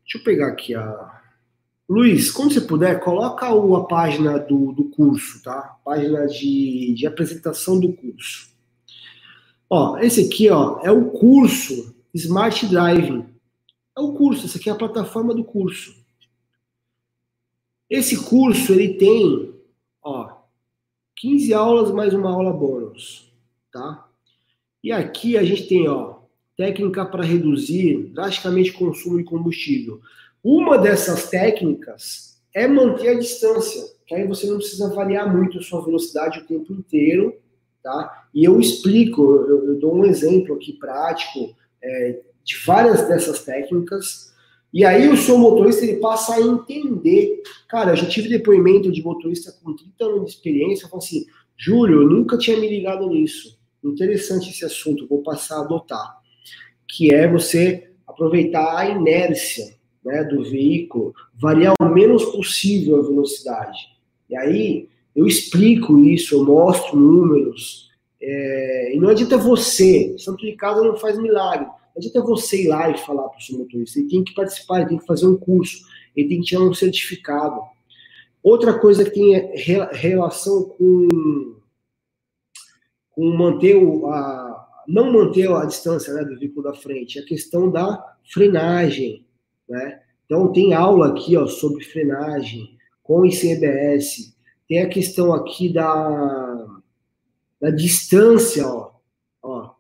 [0.04, 1.07] deixa eu pegar aqui a.
[1.90, 5.78] Luiz, quando você puder, coloca a página do, do curso, tá?
[5.86, 8.50] Página de, de apresentação do curso.
[9.70, 13.26] Ó, esse aqui, ó, é o curso Smart Driving.
[13.98, 15.96] É o curso, essa aqui é a plataforma do curso.
[17.90, 19.54] Esse curso, ele tem,
[20.04, 20.42] ó,
[21.16, 23.32] 15 aulas mais uma aula bônus,
[23.72, 24.10] tá?
[24.84, 26.18] E aqui a gente tem, ó,
[26.58, 30.02] técnica para reduzir drasticamente o consumo de combustível.
[30.50, 35.62] Uma dessas técnicas é manter a distância, que aí você não precisa variar muito a
[35.62, 37.38] sua velocidade o tempo inteiro,
[37.84, 38.30] tá?
[38.34, 44.34] E eu explico, eu, eu dou um exemplo aqui prático é, de várias dessas técnicas,
[44.74, 47.44] e aí o seu motorista ele passa a entender.
[47.68, 51.26] Cara, eu já tive depoimento de motorista com 30 anos de experiência, falou assim,
[51.58, 53.60] Júlio, eu nunca tinha me ligado nisso.
[53.84, 56.22] Interessante esse assunto, vou passar a adotar
[56.88, 59.77] que é você aproveitar a inércia
[60.08, 63.78] né, do veículo, variar o menos possível a velocidade.
[64.30, 67.92] E aí eu explico isso, eu mostro números.
[68.22, 71.66] É, e não adianta você, santo de casa não faz milagre.
[71.66, 74.00] Não adianta você ir lá e falar para o seu motorista.
[74.00, 75.80] Ele tem que participar, ele tem que fazer um curso,
[76.16, 77.60] ele tem que tirar um certificado.
[78.42, 79.34] Outra coisa que tem
[79.92, 81.56] relação com,
[83.12, 87.70] com manter o, a, não manter a distância né, do veículo da frente, a questão
[87.70, 89.27] da frenagem,
[89.68, 90.00] né?
[90.26, 94.36] Então tem aula aqui, ó, sobre frenagem com ICBS.
[94.68, 96.68] Tem a questão aqui da,
[97.60, 98.92] da distância, ó,
[99.42, 99.72] ó,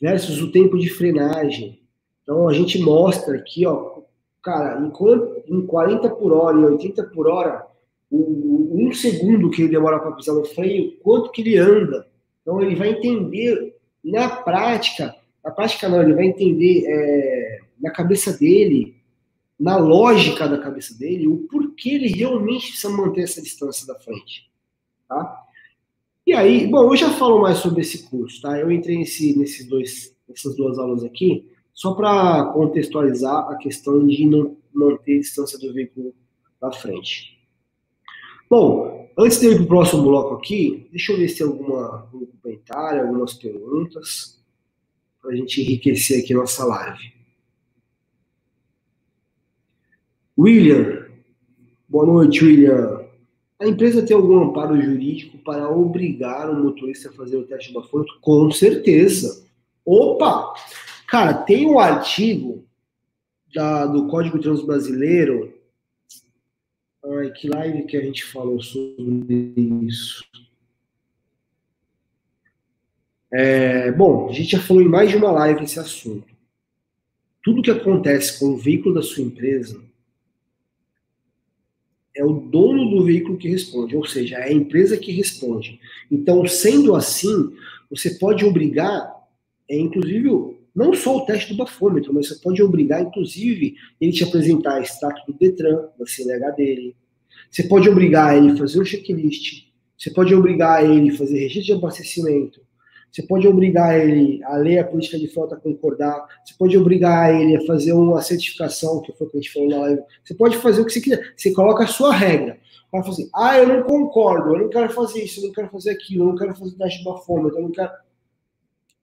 [0.00, 1.80] versus o tempo de frenagem.
[2.22, 4.02] Então a gente mostra aqui, ó,
[4.42, 7.64] cara, em, em 40 por hora e 80 por hora,
[8.10, 12.08] o, um segundo que ele demora para pisar no freio, quanto que ele anda.
[12.42, 18.36] Então ele vai entender na prática, na prática não, ele vai entender é, na cabeça
[18.36, 18.96] dele,
[19.62, 24.50] na lógica da cabeça dele, o porquê ele realmente precisa manter essa distância da frente.
[25.08, 25.40] Tá?
[26.26, 28.58] E aí, bom, eu já falo mais sobre esse curso, tá?
[28.58, 34.26] Eu entrei nesse, nesses dois, nessas duas aulas aqui, só para contextualizar a questão de
[34.26, 36.14] não manter a distância do veículo
[36.60, 37.38] da frente.
[38.50, 42.08] Bom, Antes de ir para o próximo bloco aqui, deixa eu ver se tem alguma,
[42.10, 44.40] algum comentário, algumas perguntas,
[45.20, 47.12] para a gente enriquecer aqui nossa live.
[50.38, 51.06] William,
[51.88, 53.04] boa noite, William.
[53.58, 57.80] A empresa tem algum amparo jurídico para obrigar o motorista a fazer o teste do
[57.80, 58.18] bafômetro?
[58.20, 59.46] Com certeza.
[59.84, 60.54] Opa!
[61.06, 62.64] Cara, tem um artigo
[63.54, 65.52] da, do Código Trans Brasileiro
[67.04, 70.24] Ai, que live que a gente falou sobre isso?
[73.32, 76.32] É, bom, a gente já falou em mais de uma live esse assunto.
[77.42, 79.82] Tudo que acontece com o veículo da sua empresa
[82.14, 85.80] é o dono do veículo que responde, ou seja, é a empresa que responde.
[86.10, 87.52] Então, sendo assim,
[87.90, 89.10] você pode obrigar,
[89.68, 90.28] é, inclusive,
[90.74, 95.22] não só o teste do bafômetro, mas você pode obrigar, inclusive, ele te apresentar extrato
[95.26, 96.96] do Detran, da CNH dele.
[97.50, 99.66] Você pode obrigar ele a fazer um checklist.
[99.96, 102.60] Você pode obrigar ele a fazer registro de abastecimento.
[103.12, 106.26] Você pode obrigar ele a ler a política de frota, concordar.
[106.42, 109.68] Você pode obrigar ele a fazer uma certificação, que foi o que a gente falou
[109.68, 110.02] na live.
[110.24, 111.34] Você pode fazer o que você quiser.
[111.36, 112.58] Você coloca a sua regra.
[112.90, 115.90] Para fazer, ah, eu não concordo, eu não quero fazer isso, eu não quero fazer
[115.90, 117.90] aquilo, eu não quero fazer teste de bafômetro, eu não quero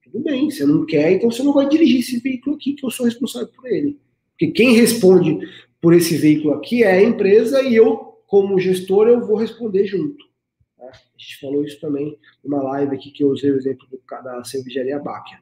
[0.04, 2.92] Tudo bem, você não quer, então você não vai dirigir esse veículo aqui, que eu
[2.92, 4.00] sou responsável por ele.
[4.32, 5.40] Porque quem responde
[5.82, 10.29] por esse veículo aqui é a empresa e eu, como gestor, eu vou responder junto.
[10.90, 14.44] A gente falou isso também numa live aqui que eu usei o exemplo do, da
[14.44, 15.40] cervejaria Bacher.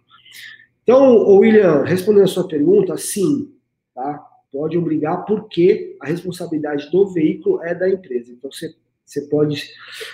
[0.84, 3.54] Então, William, respondendo a sua pergunta, sim,
[3.94, 4.26] tá?
[4.52, 8.32] Pode obrigar porque a responsabilidade do veículo é da empresa.
[8.32, 8.74] Então, você,
[9.06, 9.70] você pode.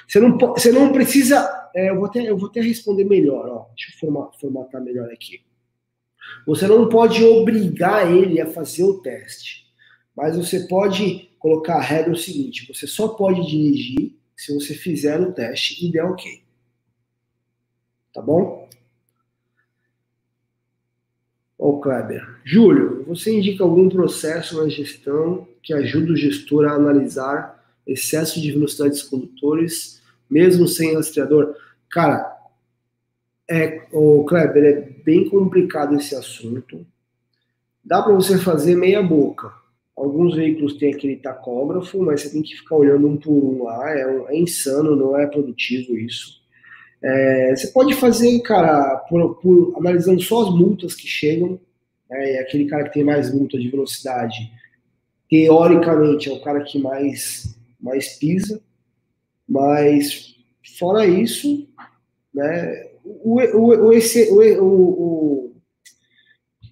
[0.08, 1.70] Você não, você não precisa.
[1.76, 3.68] É, eu, vou até, eu vou até responder melhor, ó.
[3.76, 5.42] Deixa eu formatar melhor aqui.
[6.46, 9.68] Você não pode obrigar ele a fazer o teste,
[10.16, 15.22] mas você pode colocar a regra o seguinte: você só pode dirigir se você fizer
[15.22, 16.44] o teste e der ok.
[18.14, 18.68] Tá bom?
[21.58, 22.42] Ô Kleber.
[22.44, 28.52] Júlio, você indica algum processo na gestão que ajuda o gestor a analisar excesso de
[28.52, 31.56] velocidade dos condutores, mesmo sem rastreador?
[31.90, 32.38] Cara,
[33.50, 36.86] é, o Kleber, é bem complicado esse assunto.
[37.82, 39.63] Dá para você fazer meia boca.
[39.96, 43.92] Alguns veículos têm aquele tacógrafo, mas você tem que ficar olhando um por um lá.
[43.92, 46.42] É, é insano, não é produtivo isso.
[47.02, 51.60] É, você pode fazer, cara, por, por, analisando só as multas que chegam.
[52.10, 54.52] Né, aquele cara que tem mais multa de velocidade,
[55.30, 58.62] teoricamente, é o cara que mais, mais pisa.
[59.48, 60.36] Mas,
[60.80, 61.68] fora isso,
[62.34, 63.94] né, o, o, o,
[64.60, 65.53] o, o,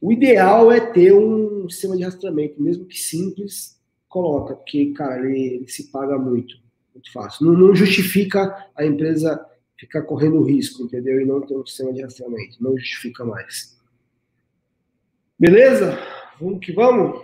[0.02, 5.56] o ideal é ter um sistema de rastreamento, mesmo que simples, coloca, porque, cara, ele,
[5.56, 6.58] ele se paga muito,
[6.94, 7.46] muito fácil.
[7.46, 9.40] Não, não, justifica a empresa
[9.78, 11.22] ficar correndo risco, entendeu?
[11.22, 13.80] E não ter um sistema de rastreamento, não justifica mais.
[15.40, 15.98] Beleza?
[16.40, 17.22] Vamos que vamos?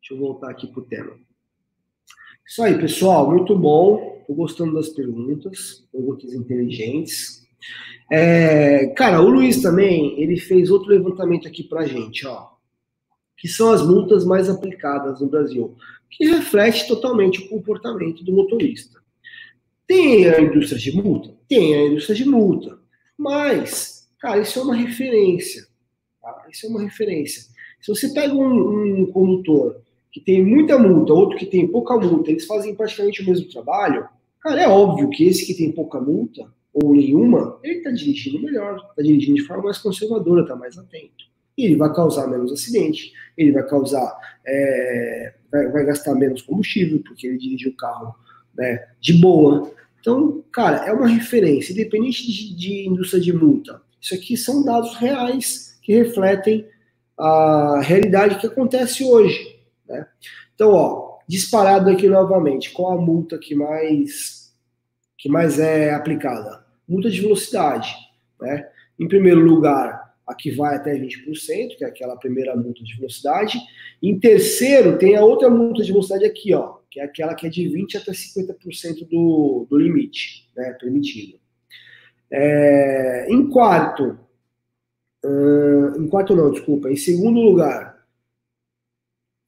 [0.00, 1.16] Deixa eu voltar aqui pro tema.
[2.46, 4.18] Isso aí, pessoal, muito bom.
[4.20, 7.43] Estou gostando das perguntas, perguntas inteligentes.
[8.10, 12.48] É, cara, o Luiz também, ele fez outro levantamento aqui para a gente, ó,
[13.36, 15.74] que são as multas mais aplicadas no Brasil,
[16.10, 19.00] que reflete totalmente o comportamento do motorista.
[19.86, 21.34] Tem a indústria de multa?
[21.48, 22.78] Tem a indústria de multa,
[23.18, 25.66] mas, cara, isso é uma referência,
[26.20, 26.46] tá?
[26.50, 27.42] Isso é uma referência.
[27.80, 32.30] Se você pega um, um condutor que tem muita multa, outro que tem pouca multa,
[32.30, 34.08] eles fazem praticamente o mesmo trabalho,
[34.40, 38.76] cara, é óbvio que esse que tem pouca multa, ou nenhuma, ele está dirigindo melhor,
[38.90, 41.24] está dirigindo de forma mais conservadora, está mais atento.
[41.56, 47.00] E ele vai causar menos acidente, ele vai causar, é, vai, vai, gastar menos combustível,
[47.06, 48.12] porque ele dirige o carro
[48.56, 49.72] né, de boa.
[50.00, 53.80] Então, cara, é uma referência, independente de, de indústria de multa.
[54.00, 56.66] Isso aqui são dados reais que refletem
[57.16, 59.60] a realidade que acontece hoje.
[59.88, 60.04] Né?
[60.54, 64.52] Então, ó, disparado aqui novamente, qual a multa que mais,
[65.16, 66.63] que mais é aplicada?
[66.86, 67.94] Multa de velocidade.
[68.40, 68.68] Né?
[68.98, 73.58] Em primeiro lugar, a que vai até 20%, que é aquela primeira multa de velocidade.
[74.02, 77.50] Em terceiro, tem a outra multa de velocidade aqui, ó, que é aquela que é
[77.50, 81.38] de 20% até 50% do, do limite né, permitido.
[82.30, 84.18] É, em quarto,
[85.98, 87.94] em quarto não, desculpa, em segundo lugar,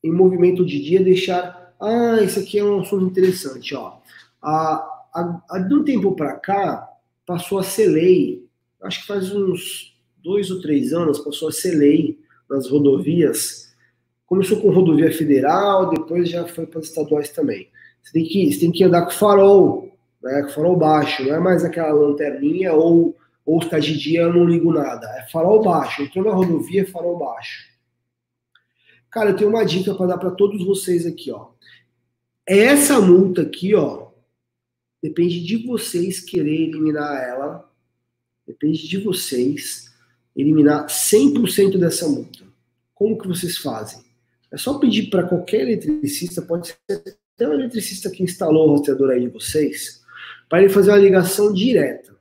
[0.05, 1.75] em movimento de dia deixar.
[1.81, 3.99] Ah, isso aqui é um assunto interessante, ó.
[4.42, 5.05] A,
[5.51, 6.88] a de um tempo para cá
[7.26, 8.46] passou a ser lei,
[8.82, 13.74] acho que faz uns dois ou três anos passou a ser lei nas rodovias.
[14.24, 17.68] Começou com rodovia federal, depois já foi para as estaduais também.
[18.02, 21.40] Você tem que, você tem que andar com farol, né, com farol baixo, não é
[21.40, 25.06] mais aquela lanterninha ou ou está de dia eu não ligo nada.
[25.18, 26.02] É farol baixo.
[26.02, 27.64] Entrou na rodovia, é farol baixo.
[29.08, 31.50] Cara, eu tenho uma dica para dar para todos vocês aqui, ó.
[32.44, 34.06] Essa multa aqui, ó,
[35.02, 37.70] depende de vocês querer eliminar ela.
[38.46, 39.94] Depende de vocês
[40.35, 42.44] eliminar 100% dessa multa.
[42.94, 44.04] Como que vocês fazem?
[44.52, 49.10] É só pedir para qualquer eletricista, pode ser até o eletricista que instalou o rastreador
[49.10, 50.02] aí de vocês,
[50.48, 52.16] para ele fazer uma ligação direta.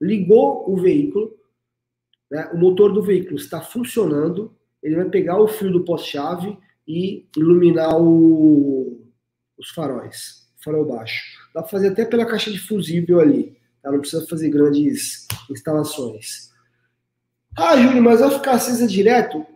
[0.00, 1.34] Ligou o veículo,
[2.30, 7.26] né, o motor do veículo está funcionando, ele vai pegar o fio do pós-chave e
[7.36, 9.06] iluminar o,
[9.56, 11.41] os faróis, farol baixo.
[11.54, 13.90] Dá para fazer até pela caixa de fusível ali, tá?
[13.90, 16.50] não precisa fazer grandes instalações.
[17.56, 19.46] Ah, Júlio, mas vai ficar acesa direto?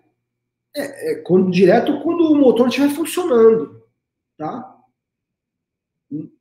[0.74, 3.82] É, é quando, direto quando o motor estiver funcionando,
[4.36, 4.74] tá?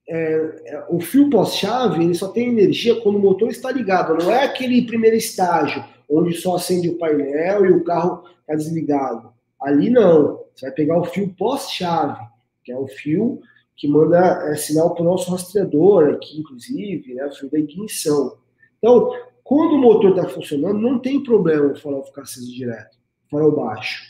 [0.07, 4.29] É, é, o fio pós-chave ele só tem energia quando o motor está ligado, não
[4.29, 9.33] é aquele primeiro estágio onde só acende o painel e o carro está desligado.
[9.59, 10.43] Ali não.
[10.53, 12.23] Você vai pegar o fio pós-chave,
[12.63, 13.41] que é o fio
[13.75, 18.37] que manda é, sinal para o nosso rastreador aqui, inclusive, né, da ignição.
[18.77, 19.11] Então,
[19.43, 22.97] quando o motor está funcionando, não tem problema o farol ficar aceso direto,
[23.29, 24.03] farol baixo,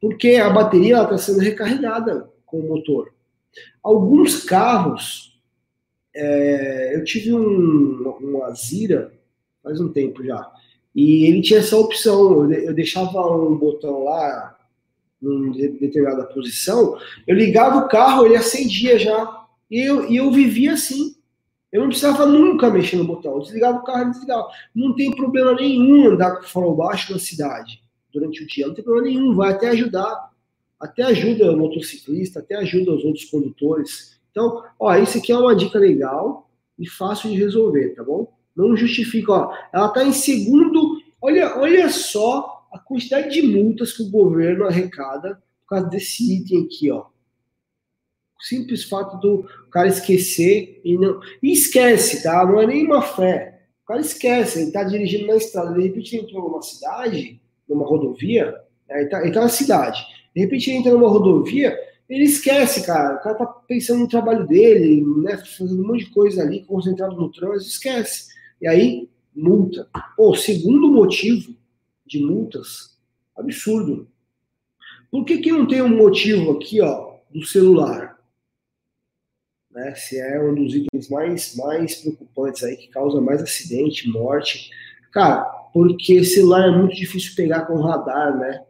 [0.00, 3.12] porque a bateria está sendo recarregada com o motor.
[3.82, 5.40] Alguns carros,
[6.14, 9.12] é, eu tive um, um Azira
[9.62, 10.52] faz um tempo já,
[10.94, 14.53] e ele tinha essa opção, eu deixava um botão lá
[15.32, 19.44] em determinada posição, eu ligava o carro, ele acendia já.
[19.70, 21.14] E eu, e eu vivia assim.
[21.72, 23.32] Eu não precisava nunca mexer no botão.
[23.32, 24.46] Eu desligava o carro desligava.
[24.74, 28.66] Não tem problema nenhum andar com o farol baixo na cidade durante o dia.
[28.66, 29.34] Não tem problema nenhum.
[29.34, 30.30] Vai até ajudar.
[30.78, 34.20] Até ajuda o motociclista, até ajuda os outros condutores.
[34.30, 36.48] Então, ó, isso aqui é uma dica legal
[36.78, 38.32] e fácil de resolver, tá bom?
[38.54, 39.54] Não justifica, ó.
[39.72, 41.00] Ela tá em segundo.
[41.20, 46.64] Olha, olha só a quantidade de multas que o governo arrecada por causa desse item
[46.64, 47.02] aqui, ó.
[48.36, 51.20] O simples fato do cara esquecer e não.
[51.40, 52.44] E esquece, tá?
[52.44, 53.62] Não é nem uma fé.
[53.84, 57.86] O cara esquece, ele tá dirigindo na estrada, de repente ele entrou numa cidade, numa
[57.86, 58.52] rodovia,
[58.88, 59.02] né?
[59.02, 60.04] ele, tá, ele tá na cidade.
[60.34, 63.16] De repente ele entra numa rodovia, ele esquece, cara.
[63.16, 65.36] O cara tá pensando no trabalho dele, né?
[65.36, 68.34] Fazendo um monte de coisa ali, concentrado no trânsito, esquece.
[68.60, 69.88] E aí, multa.
[70.16, 71.54] Pô, segundo motivo
[72.06, 72.98] de multas.
[73.36, 74.08] Absurdo.
[75.10, 78.18] Por que, que não tem um motivo aqui, ó, do celular?
[79.70, 79.94] Né?
[79.94, 84.70] Se é um dos itens mais, mais preocupantes aí, que causa mais acidente, morte.
[85.12, 85.42] Cara,
[85.72, 88.64] porque celular é muito difícil pegar com radar, né?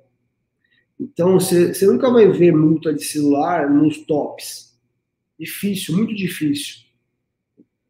[0.98, 4.78] Então, você nunca vai ver multa de celular nos tops.
[5.38, 6.84] Difícil, muito difícil.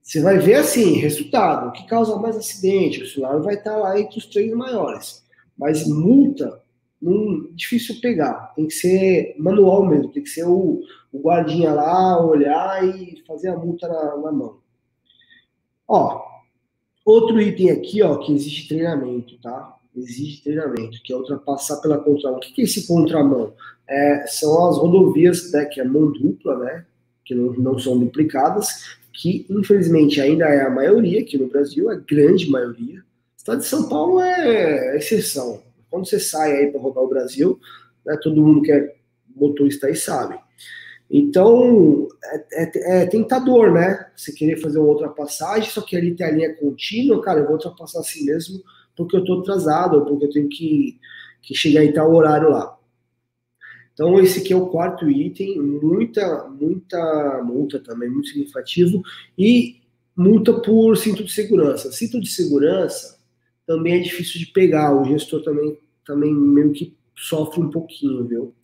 [0.01, 3.99] Você vai ver assim, resultado, o que causa mais acidente, o celular vai estar lá
[3.99, 5.24] entre os três maiores.
[5.57, 6.61] Mas multa,
[7.01, 8.53] não, difícil pegar.
[8.57, 10.11] Tem que ser manual mesmo.
[10.11, 10.83] Tem que ser o,
[11.13, 14.59] o guardinha lá, olhar e fazer a multa na, na mão.
[15.87, 16.23] Ó,
[17.05, 19.77] outro item aqui, ó, que exige treinamento, tá?
[19.95, 22.39] Exige treinamento, que é ultrapassar pela contramão.
[22.39, 23.53] O que é esse contramão?
[23.87, 26.87] É, são as rodovias, né, que é mão dupla, né?
[27.23, 31.95] Que não, não são duplicadas, que infelizmente ainda é a maioria aqui no Brasil, a
[31.95, 33.05] grande maioria,
[33.45, 35.63] estado de São Paulo é exceção.
[35.91, 37.61] Quando você sai aí para rodar o Brasil,
[38.05, 38.95] né, todo mundo que é
[39.37, 40.39] motorista aí sabe.
[41.11, 44.07] Então, é, é, é, tentador, né?
[44.17, 47.53] Você querer fazer uma ultrapassagem, só que ali tem a linha contínua, cara, eu vou
[47.53, 48.65] ultrapassar assim mesmo
[48.97, 50.99] porque eu estou atrasado, ou porque eu tenho que,
[51.43, 52.79] que chegar em tal horário lá.
[53.93, 59.03] Então, esse aqui é o quarto item, muita, muita multa também, muito significativo,
[59.37, 59.81] e
[60.17, 61.93] multa por cinto de segurança.
[61.93, 63.14] Cinto de segurança,
[63.67, 64.95] também é difícil de pegar.
[64.95, 68.55] O gestor também, também meio que sofre um pouquinho, viu?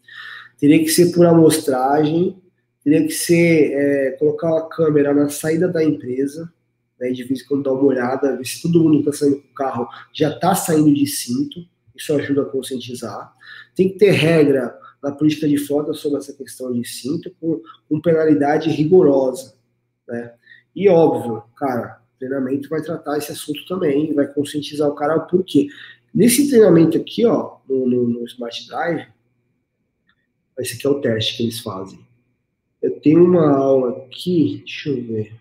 [0.58, 2.40] Teria que ser por amostragem,
[2.82, 6.52] teria que ser é, colocar a câmera na saída da empresa,
[6.98, 9.40] né, de vez em quando dar uma olhada, ver se todo mundo que está saindo
[9.40, 11.64] com o carro já está saindo de cinto,
[11.96, 13.32] isso ajuda a conscientizar.
[13.74, 18.00] Tem que ter regra na política de frota sobre essa questão de cinto, com, com
[18.00, 19.54] penalidade rigorosa,
[20.06, 20.34] né?
[20.76, 25.68] E óbvio, cara, treinamento vai tratar esse assunto também, vai conscientizar o cara o porquê.
[26.14, 29.06] Nesse treinamento aqui, ó, no, no, no Smart Drive,
[30.58, 31.98] esse aqui é o teste que eles fazem.
[32.82, 35.32] Eu tenho uma aula aqui, deixa eu ver.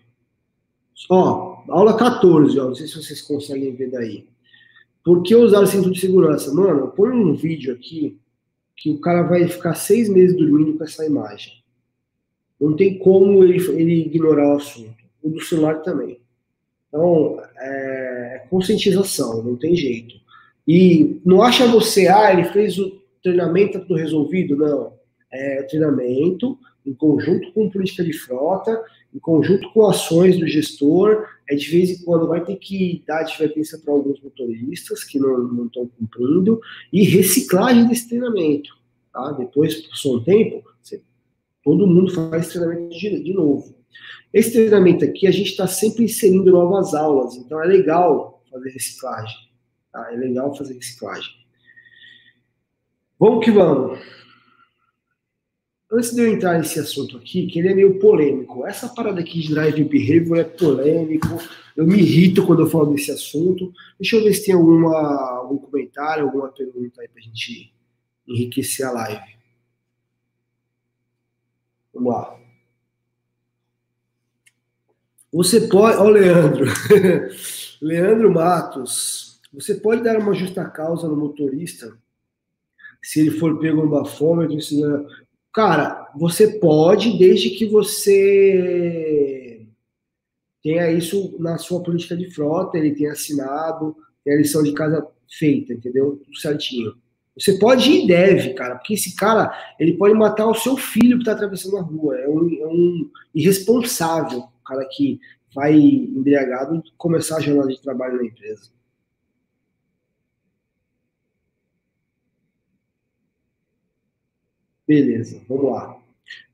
[1.08, 4.26] Ó, aula 14, ó, não sei se vocês conseguem ver daí.
[5.04, 6.52] Por que usar o cinto de segurança?
[6.52, 8.18] Mano, põe um vídeo aqui
[8.76, 11.62] que o cara vai ficar seis meses dormindo com essa imagem.
[12.60, 15.02] Não tem como ele, ele ignorar o assunto.
[15.22, 16.20] O do celular também.
[16.90, 20.14] Então, é, é conscientização, não tem jeito.
[20.66, 24.56] E não acha você, ah, ele fez o treinamento, tá tudo resolvido?
[24.56, 24.92] Não.
[25.32, 28.82] É treinamento em conjunto com política de frota,
[29.14, 33.20] em conjunto com ações do gestor, é de vez em quando vai ter que dar
[33.20, 36.60] advertência para alguns motoristas que não estão cumprindo,
[36.92, 38.70] e reciclagem desse treinamento.
[39.12, 39.32] Tá?
[39.32, 41.02] Depois, por um tempo, você,
[41.62, 43.79] todo mundo faz treinamento de, de novo.
[44.32, 49.36] Esse treinamento aqui, a gente está sempre inserindo novas aulas, então é legal fazer reciclagem.
[49.92, 50.12] Tá?
[50.12, 51.30] É legal fazer reciclagem.
[53.18, 53.98] Vamos que vamos.
[55.92, 59.40] Antes de eu entrar nesse assunto aqui, que ele é meio polêmico, essa parada aqui
[59.40, 61.26] de drive behavior é polêmico,
[61.76, 63.72] eu me irrito quando eu falo desse assunto.
[63.98, 64.94] Deixa eu ver se tem alguma,
[65.38, 67.74] algum comentário, alguma pergunta aí pra gente
[68.26, 69.36] enriquecer a live.
[71.92, 72.39] Vamos lá.
[75.32, 75.96] Você pode.
[75.96, 76.66] Ó, Leandro.
[77.80, 79.40] Leandro Matos.
[79.52, 81.96] Você pode dar uma justa causa no motorista
[83.02, 84.56] se ele for pego no bafômetro?
[85.52, 89.66] Cara, você pode, desde que você
[90.62, 95.04] tenha isso na sua política de frota, ele tenha assinado, tenha a lição de casa
[95.28, 96.20] feita, entendeu?
[96.24, 96.94] Tudo certinho.
[97.36, 101.22] Você pode e deve, cara, porque esse cara, ele pode matar o seu filho que
[101.22, 102.16] está atravessando a rua.
[102.18, 105.20] É um, é um irresponsável, cara que
[105.52, 108.70] vai embriagado começar a jornada de trabalho na empresa.
[114.86, 115.96] Beleza, vamos lá.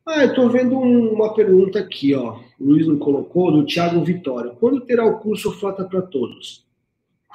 [0.07, 2.39] Ah, eu estou vendo uma pergunta aqui, ó.
[2.61, 4.53] O Luiz não colocou, do Thiago Vitória.
[4.53, 6.67] Quando terá o curso Frota para Todos?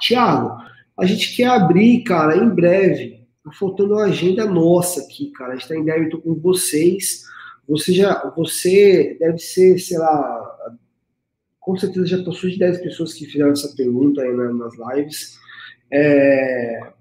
[0.00, 0.56] Thiago,
[0.96, 3.26] a gente quer abrir, cara, em breve.
[3.44, 5.52] Tá faltando uma agenda nossa aqui, cara.
[5.52, 7.24] A gente tá em débito com vocês.
[7.68, 10.51] Você já, você deve ser, sei lá,
[11.62, 15.38] com certeza já passou de 10 pessoas que fizeram essa pergunta aí nas lives.
[15.90, 16.92] É,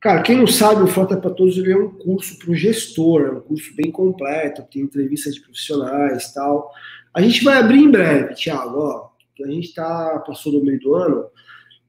[0.00, 3.30] cara, quem não sabe, o Frota para Todos é um curso para o gestor, é
[3.32, 6.70] um curso bem completo, tem entrevistas de profissionais tal.
[7.12, 9.10] A gente vai abrir em breve, Thiago, ó,
[9.44, 11.26] a gente tá, passou do meio do ano,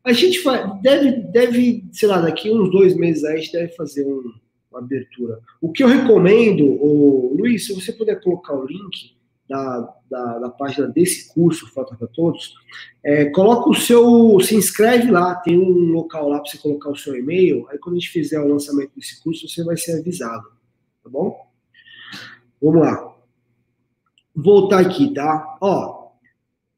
[0.04, 3.76] a gente vai, deve, deve, sei lá, daqui uns dois meses aí, a gente deve
[3.76, 4.34] fazer um,
[4.72, 5.40] uma abertura.
[5.62, 9.19] O que eu recomendo, o, Luiz, se você puder colocar o link
[9.50, 12.54] da, da, da página desse curso, Falta para Todos,
[13.04, 16.96] é, coloca o seu, se inscreve lá, tem um local lá para você colocar o
[16.96, 20.48] seu e-mail, aí quando a gente fizer o lançamento desse curso, você vai ser avisado,
[21.04, 21.36] tá bom?
[22.62, 23.16] Vamos lá.
[24.36, 25.58] Voltar aqui, tá?
[25.60, 26.12] Ó,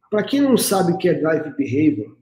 [0.10, 2.16] para quem não sabe o que é Drive Behavior,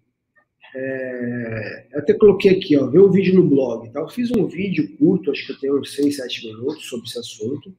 [0.75, 3.89] é, até coloquei aqui, ó, ver o vídeo no blog.
[3.91, 3.99] Tá?
[3.99, 7.19] Eu fiz um vídeo curto, acho que eu tenho uns 6, 7 minutos sobre esse
[7.19, 7.73] assunto.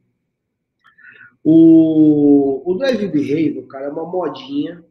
[1.42, 4.84] O, o Drive Behavior, cara, é uma modinha,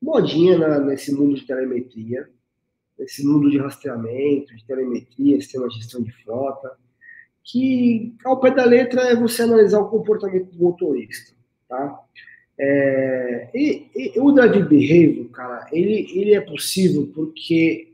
[0.00, 2.28] modinha na, nesse mundo de telemetria,
[2.98, 6.76] nesse mundo de rastreamento, de telemetria, sistema de gestão de frota,
[7.42, 11.34] que ao pé da letra é você analisar o comportamento do motorista,
[11.68, 12.00] tá?
[12.60, 17.86] É, e, e, o Drive Behavior, cara, ele, ele é possível porque.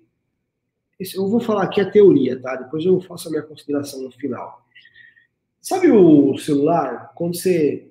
[1.14, 2.54] Eu vou falar aqui a teoria, tá?
[2.56, 4.64] Depois eu faço a minha consideração no final.
[5.60, 7.90] Sabe o celular, quando você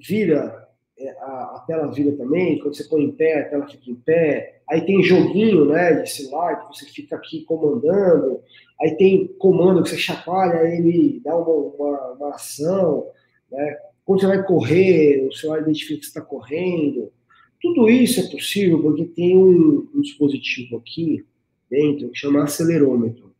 [0.00, 0.68] vira,
[0.98, 3.94] é, a, a, tela vira também, quando você põe em pé, a tela fica em
[3.94, 8.40] pé, aí tem joguinho, né, de celular, que você fica aqui comandando,
[8.80, 13.06] aí tem comando que você chacoalha, ele dá uma, uma, uma ação,
[13.50, 17.12] né, quando você vai correr, o celular identifica que você está correndo.
[17.60, 21.26] Tudo isso é possível porque tem um, um dispositivo aqui
[21.70, 23.34] dentro que chama acelerômetro.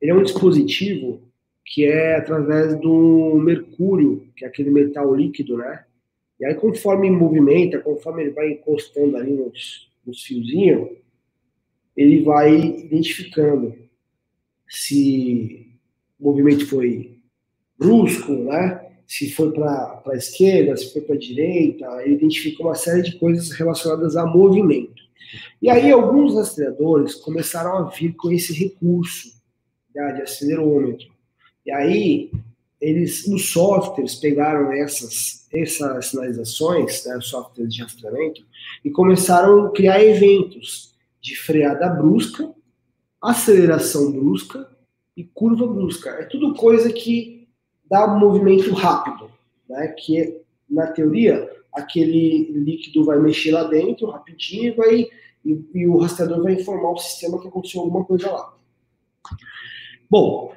[0.00, 1.20] Ele é um dispositivo
[1.72, 5.86] que é através do mercúrio, que é aquele metal líquido, né?
[6.38, 10.90] E aí, conforme movimenta, conforme ele vai encostando ali nos, nos fiozinhos,
[11.96, 13.74] ele vai identificando
[14.68, 15.66] se
[16.20, 17.16] o movimento foi
[17.78, 18.92] brusco, né?
[19.06, 23.18] se foi para a esquerda, se foi para a direita, ele identifica uma série de
[23.18, 25.02] coisas relacionadas a movimento.
[25.60, 29.40] E aí alguns rastreadores começaram a vir com esse recurso
[29.94, 31.11] né, de acelerômetro.
[31.64, 32.30] E aí
[32.80, 38.44] eles, os softwares pegaram essas, essas sinalizações, né, softwares de rastreamento,
[38.84, 42.52] e começaram a criar eventos de freada brusca,
[43.22, 44.68] aceleração brusca
[45.16, 46.10] e curva brusca.
[46.10, 47.46] É tudo coisa que
[47.88, 49.30] dá um movimento rápido,
[49.68, 49.88] né?
[49.88, 55.08] Que na teoria aquele líquido vai mexer lá dentro rapidinho vai
[55.44, 58.54] e, e o rastreador vai informar o sistema que aconteceu alguma coisa lá.
[60.10, 60.52] Bom,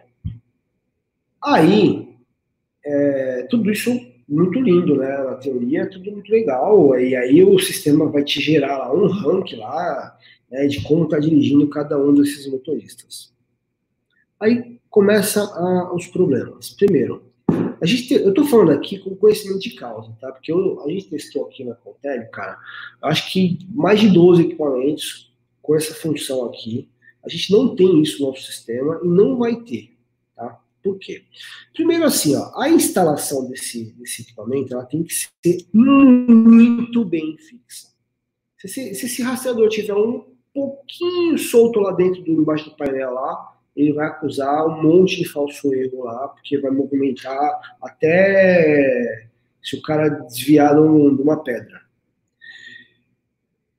[1.45, 2.15] aí
[2.85, 3.91] é, tudo isso
[4.27, 5.17] muito lindo, né?
[5.23, 6.99] Na teoria tudo muito legal.
[6.99, 10.17] E aí o sistema vai te gerar lá um rank lá
[10.49, 13.33] né, de como está dirigindo cada um desses motoristas.
[14.39, 16.69] Aí começa a, os problemas.
[16.71, 17.23] Primeiro,
[17.81, 20.31] a gente te, eu estou falando aqui com conhecimento de causa, tá?
[20.31, 22.57] Porque eu, a gente testou aqui na Contele, cara,
[23.01, 26.89] acho que mais de 12 equipamentos com essa função aqui.
[27.23, 29.94] A gente não tem isso no nosso sistema e não vai ter?
[30.85, 31.23] Por quê?
[31.73, 37.87] Primeiro assim, ó, a instalação desse, desse equipamento, ela tem que ser muito bem fixa.
[38.59, 40.23] Se, se, se esse rastreador tiver um
[40.53, 45.27] pouquinho solto lá dentro, do, embaixo do painel lá, ele vai acusar um monte de
[45.27, 49.27] falso erro lá, porque vai movimentar até
[49.63, 51.81] se o cara desviar de uma pedra.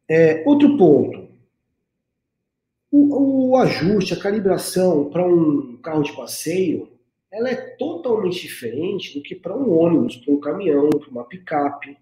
[0.09, 1.29] É, outro ponto.
[2.91, 6.96] O, o ajuste, a calibração para um carro de passeio,
[7.37, 11.99] ela é totalmente diferente do que para um ônibus, para um caminhão, para uma picape.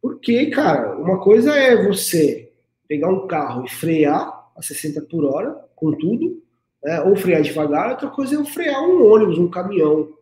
[0.00, 2.50] Porque, cara, uma coisa é você
[2.88, 6.42] pegar um carro e frear a 60 por hora, com tudo,
[6.82, 10.14] né, ou frear devagar, outra coisa é frear um ônibus, um caminhão.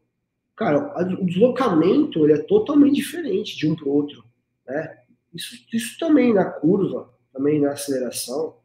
[0.57, 4.25] cara, o deslocamento ele é totalmente diferente de um para o outro.
[4.67, 4.99] Né?
[5.33, 8.57] Isso, isso também na curva, também na aceleração,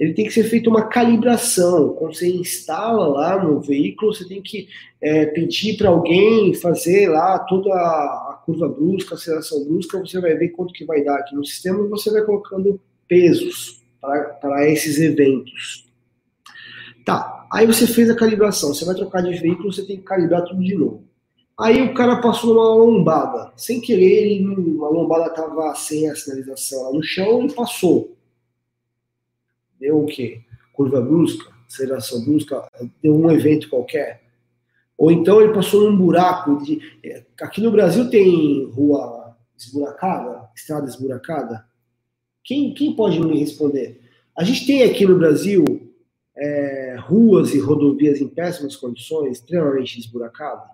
[0.00, 1.90] ele tem que ser feita uma calibração.
[1.90, 4.66] Quando você instala lá no veículo, você tem que
[4.98, 10.48] é, pedir para alguém fazer lá toda a, curva brusca, aceleração brusca, você vai ver
[10.48, 15.86] quanto que vai dar aqui no sistema e você vai colocando pesos para esses eventos.
[17.04, 20.44] Tá, aí você fez a calibração, você vai trocar de veículo, você tem que calibrar
[20.44, 21.04] tudo de novo.
[21.58, 24.44] Aí o cara passou numa lombada, sem querer, ele,
[24.82, 28.16] a lombada estava sem a sinalização lá no chão e passou
[29.80, 30.42] deu o quê?
[30.72, 32.68] Curva brusca, aceleração brusca,
[33.02, 34.22] deu um evento qualquer.
[34.96, 36.62] Ou então ele passou num buraco.
[36.62, 36.80] De,
[37.40, 41.64] aqui no Brasil tem rua esburacada, estrada esburacada.
[42.44, 44.00] Quem, quem pode me responder?
[44.36, 45.64] A gente tem aqui no Brasil
[46.36, 50.68] é, ruas e rodovias em péssimas condições, extremamente esburacadas?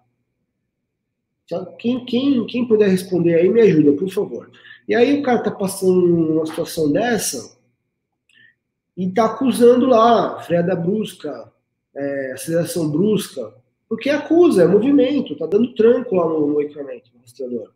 [1.78, 4.50] Quem, quem, quem puder responder aí, me ajuda, por favor.
[4.88, 7.55] E aí o cara tá passando numa situação dessa,
[8.96, 11.52] e está acusando lá freada brusca,
[11.94, 13.52] é, aceleração brusca,
[13.88, 17.72] porque acusa, é movimento, está dando tranco lá no, no equipamento, no rastreador.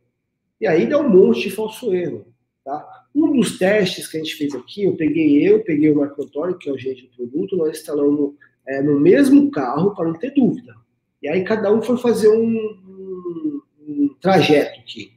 [0.60, 2.26] E aí dá um monte de falso erro.
[2.64, 2.86] Tá?
[3.14, 6.58] Um dos testes que a gente fez aqui, eu peguei eu, peguei o Marco Antônio,
[6.58, 8.34] que é o gerente do produto, nós instalamos
[8.66, 10.74] é, no mesmo carro para não ter dúvida.
[11.22, 15.12] E aí cada um foi fazer um, um, um trajeto aqui.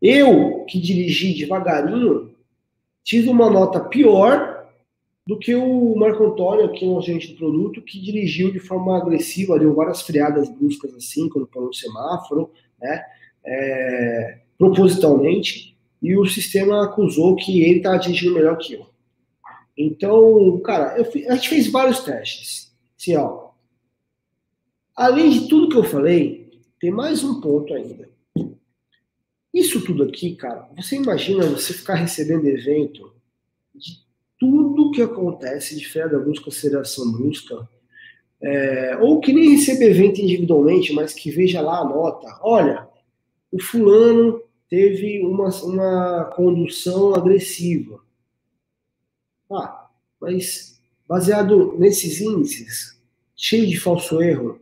[0.00, 2.34] Eu, que dirigi devagarinho,
[3.02, 4.53] tive uma nota pior
[5.26, 8.96] do que o Marco Antônio, que é um agente do produto, que dirigiu de forma
[8.96, 13.02] agressiva, deu várias freadas bruscas assim, quando parou o semáforo, né,
[13.44, 18.86] é, propositalmente, e o sistema acusou que ele estava dirigindo melhor que eu.
[19.76, 22.72] Então, cara, eu, a gente fez vários testes.
[22.98, 23.50] Assim, ó,
[24.94, 28.08] além de tudo que eu falei, tem mais um ponto ainda.
[29.52, 33.23] Isso tudo aqui, cara, você imagina você ficar recebendo evento de
[34.50, 37.68] tudo que acontece de freada brusca, aceleração brusca,
[38.40, 42.38] é, ou que nem receba evento individualmente, mas que veja lá a nota.
[42.42, 42.88] Olha,
[43.50, 48.00] o fulano teve uma, uma condução agressiva.
[49.50, 49.88] Ah,
[50.20, 53.00] mas baseado nesses índices,
[53.36, 54.60] cheio de falso erro,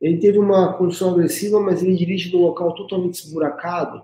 [0.00, 4.02] ele teve uma condução agressiva, mas ele dirige num local totalmente esburacado.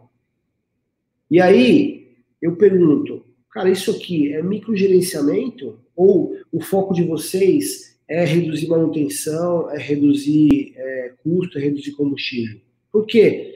[1.31, 3.25] E aí, eu pergunto,
[3.57, 10.75] Cara, isso aqui é microgerenciamento ou o foco de vocês é reduzir manutenção, é reduzir
[10.77, 12.61] é, custo, é reduzir combustível?
[12.93, 13.55] Porque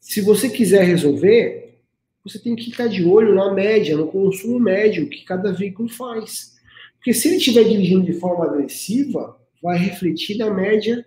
[0.00, 1.78] se você quiser resolver,
[2.24, 6.56] você tem que ficar de olho na média, no consumo médio que cada veículo faz.
[6.96, 11.06] Porque se ele estiver dirigindo de forma agressiva, vai refletir na média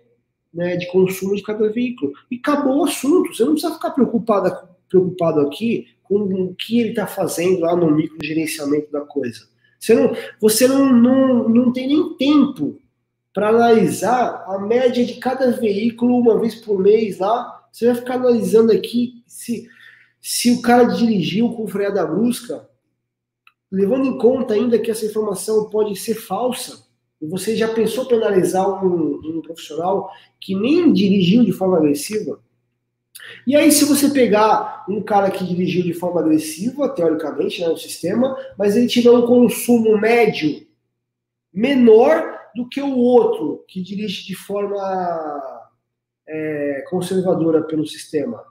[0.54, 2.14] né, de consumo de cada veículo.
[2.30, 3.34] E acabou o assunto.
[3.34, 8.90] Você não precisa ficar preocupado aqui com o que ele está fazendo lá no microgerenciamento
[8.90, 9.48] da coisa.
[9.78, 12.80] Você não, você não, não, não tem nem tempo
[13.32, 17.64] para analisar a média de cada veículo uma vez por mês lá.
[17.70, 19.68] Você vai ficar analisando aqui se,
[20.20, 22.68] se o cara dirigiu com freada brusca,
[23.70, 26.84] levando em conta ainda que essa informação pode ser falsa.
[27.22, 32.40] E você já pensou penalizar um, um profissional que nem dirigiu de forma agressiva?
[33.46, 37.76] E aí, se você pegar um cara que dirigiu de forma agressiva, teoricamente, né, no
[37.76, 40.66] sistema, mas ele tiver um consumo médio
[41.52, 44.78] menor do que o outro que dirige de forma
[46.28, 48.44] é, conservadora pelo sistema,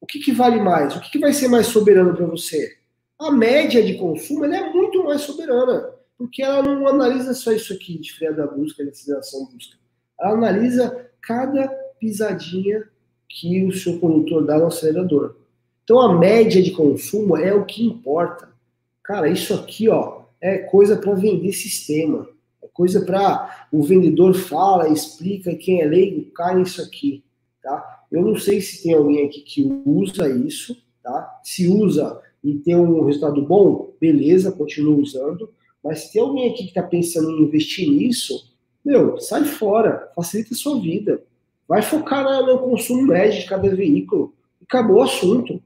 [0.00, 0.96] o que, que vale mais?
[0.96, 2.76] O que, que vai ser mais soberano para você?
[3.18, 7.98] A média de consumo é muito mais soberana, porque ela não analisa só isso aqui
[7.98, 9.76] de freio da busca, de aceleração busca.
[10.20, 11.68] Ela analisa cada
[12.00, 12.88] pisadinha
[13.32, 15.36] que o seu condutor dá no acelerador.
[15.82, 18.48] Então a média de consumo é o que importa.
[19.02, 22.28] Cara, isso aqui, ó, é coisa para vender sistema.
[22.62, 27.24] É coisa para o vendedor fala, explica, quem é leigo cai nisso aqui,
[27.62, 28.04] tá?
[28.12, 31.40] Eu não sei se tem alguém aqui que usa isso, tá?
[31.42, 35.48] Se usa e tem um resultado bom, beleza, continua usando.
[35.82, 38.52] Mas se tem alguém aqui que está pensando em investir nisso,
[38.84, 41.22] meu, sai fora, facilita a sua vida.
[41.72, 44.34] Vai focar no consumo médio de cada veículo.
[44.62, 45.58] Acabou o assunto.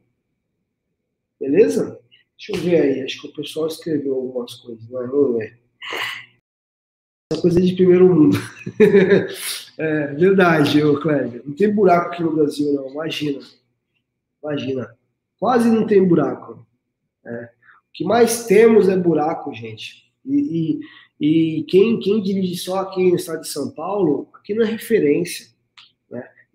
[1.41, 2.01] Beleza?
[2.39, 3.03] Deixa eu ver aí.
[3.03, 4.89] Acho que o pessoal escreveu algumas coisas.
[4.89, 5.57] Mas não é.
[7.33, 8.39] Essa coisa de primeiro mundo.
[9.77, 11.43] é verdade, ô Cléber.
[11.45, 12.89] Não tem buraco aqui no Brasil, não.
[12.89, 13.41] Imagina.
[14.41, 14.97] Imagina.
[15.41, 16.65] Quase não tem buraco.
[17.27, 17.51] É.
[17.89, 20.05] O que mais temos é buraco, gente.
[20.25, 20.79] E,
[21.21, 24.71] e, e quem, quem dirige só aqui no estado de São Paulo, aqui não é
[24.71, 25.56] referência.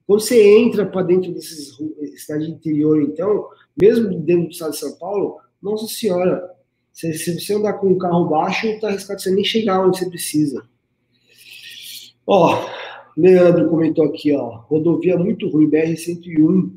[0.06, 1.78] Quando você entra para dentro desses
[2.18, 3.48] cidade interior, então,
[3.80, 6.50] mesmo dentro do estado de São Paulo, nossa senhora,
[6.92, 10.10] se, se você andar com um carro baixo, tá arriscado você nem chegar onde você
[10.10, 10.64] precisa.
[12.26, 12.68] Ó,
[13.16, 16.72] Leandro comentou aqui, ó, rodovia muito ruim, BR-101,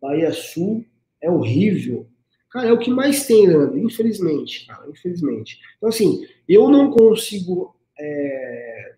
[0.00, 0.84] Bahia Sul,
[1.20, 2.06] é horrível.
[2.50, 5.58] Cara, é o que mais tem, Leandro, infelizmente, cara, infelizmente.
[5.76, 8.94] Então, assim, eu não consigo é,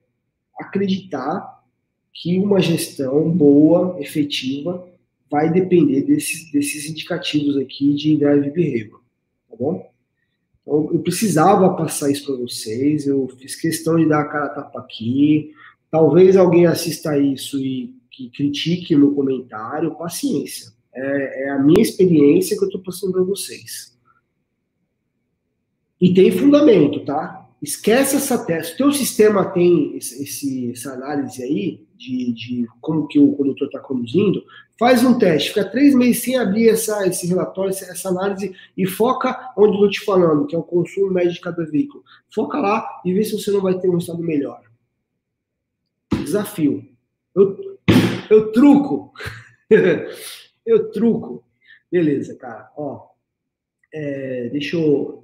[0.59, 1.52] acreditar
[2.13, 4.87] que uma gestão boa, efetiva,
[5.31, 9.01] vai depender desses, desses indicativos aqui de drive behavior,
[9.49, 9.91] tá bom?
[10.61, 14.51] Então, eu precisava passar isso para vocês, eu fiz questão de dar a cara a
[14.51, 15.53] tapa aqui.
[15.91, 20.73] Talvez alguém assista isso e que critique no comentário, paciência.
[20.95, 23.99] É, é a minha experiência que eu estou passando para vocês.
[26.01, 27.42] E tem fundamento, tá?
[27.63, 28.75] Esquece essa teste.
[28.75, 33.69] O teu sistema tem esse, esse, essa análise aí de, de como que o condutor
[33.69, 34.43] está conduzindo.
[34.77, 39.53] Faz um teste, fica três meses sem abrir essa, esse relatório, essa análise e foca
[39.57, 42.03] onde eu estou te falando, que é o consumo médio de cada veículo.
[42.35, 44.61] Foca lá e vê se você não vai ter um resultado melhor.
[46.13, 46.85] Desafio.
[47.33, 47.79] Eu,
[48.29, 49.13] eu truco.
[50.67, 51.45] eu truco.
[51.91, 52.73] Beleza, cara.
[52.77, 53.07] Ó,
[53.95, 55.22] é, deixa eu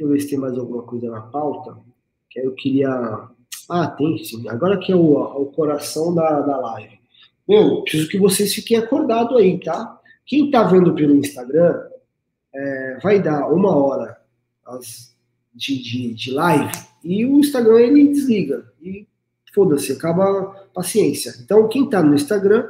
[0.00, 1.76] Deixa eu ver se tem mais alguma coisa na pauta.
[2.30, 2.88] Que eu queria.
[3.68, 4.48] Ah, tem sim.
[4.48, 6.98] Agora que é o, o coração da, da live.
[7.46, 10.00] Meu, preciso que vocês fiquem acordados aí, tá?
[10.24, 11.82] Quem tá vendo pelo Instagram,
[12.54, 14.16] é, vai dar uma hora
[15.54, 16.72] de, de, de live
[17.04, 18.72] e o Instagram ele desliga.
[18.80, 19.06] E
[19.52, 21.34] foda-se, acaba a paciência.
[21.42, 22.66] Então, quem tá no Instagram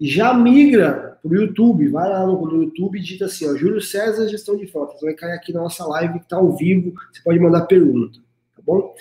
[0.00, 4.56] já migra pro YouTube, vai lá no, YouTube e digita assim, ó, Júlio César Gestão
[4.56, 7.66] de Fotos, vai cair aqui na nossa live que tá ao vivo, você pode mandar
[7.66, 8.18] pergunta,
[8.56, 8.94] tá bom?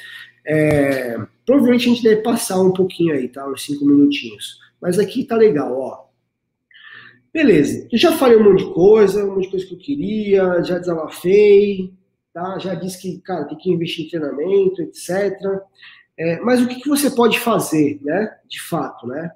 [0.45, 3.45] É, provavelmente a gente deve passar um pouquinho aí, tá?
[3.47, 4.59] Uns cinco minutinhos.
[4.81, 6.07] Mas aqui tá legal, ó.
[7.33, 10.63] Beleza, eu já falei um monte de coisa, um monte de coisa que eu queria,
[10.63, 11.93] já desabafei,
[12.33, 12.57] tá?
[12.59, 15.37] Já disse que, cara, tem que investir em treinamento, etc.
[16.17, 18.37] É, mas o que, que você pode fazer, né?
[18.47, 19.31] De fato, né?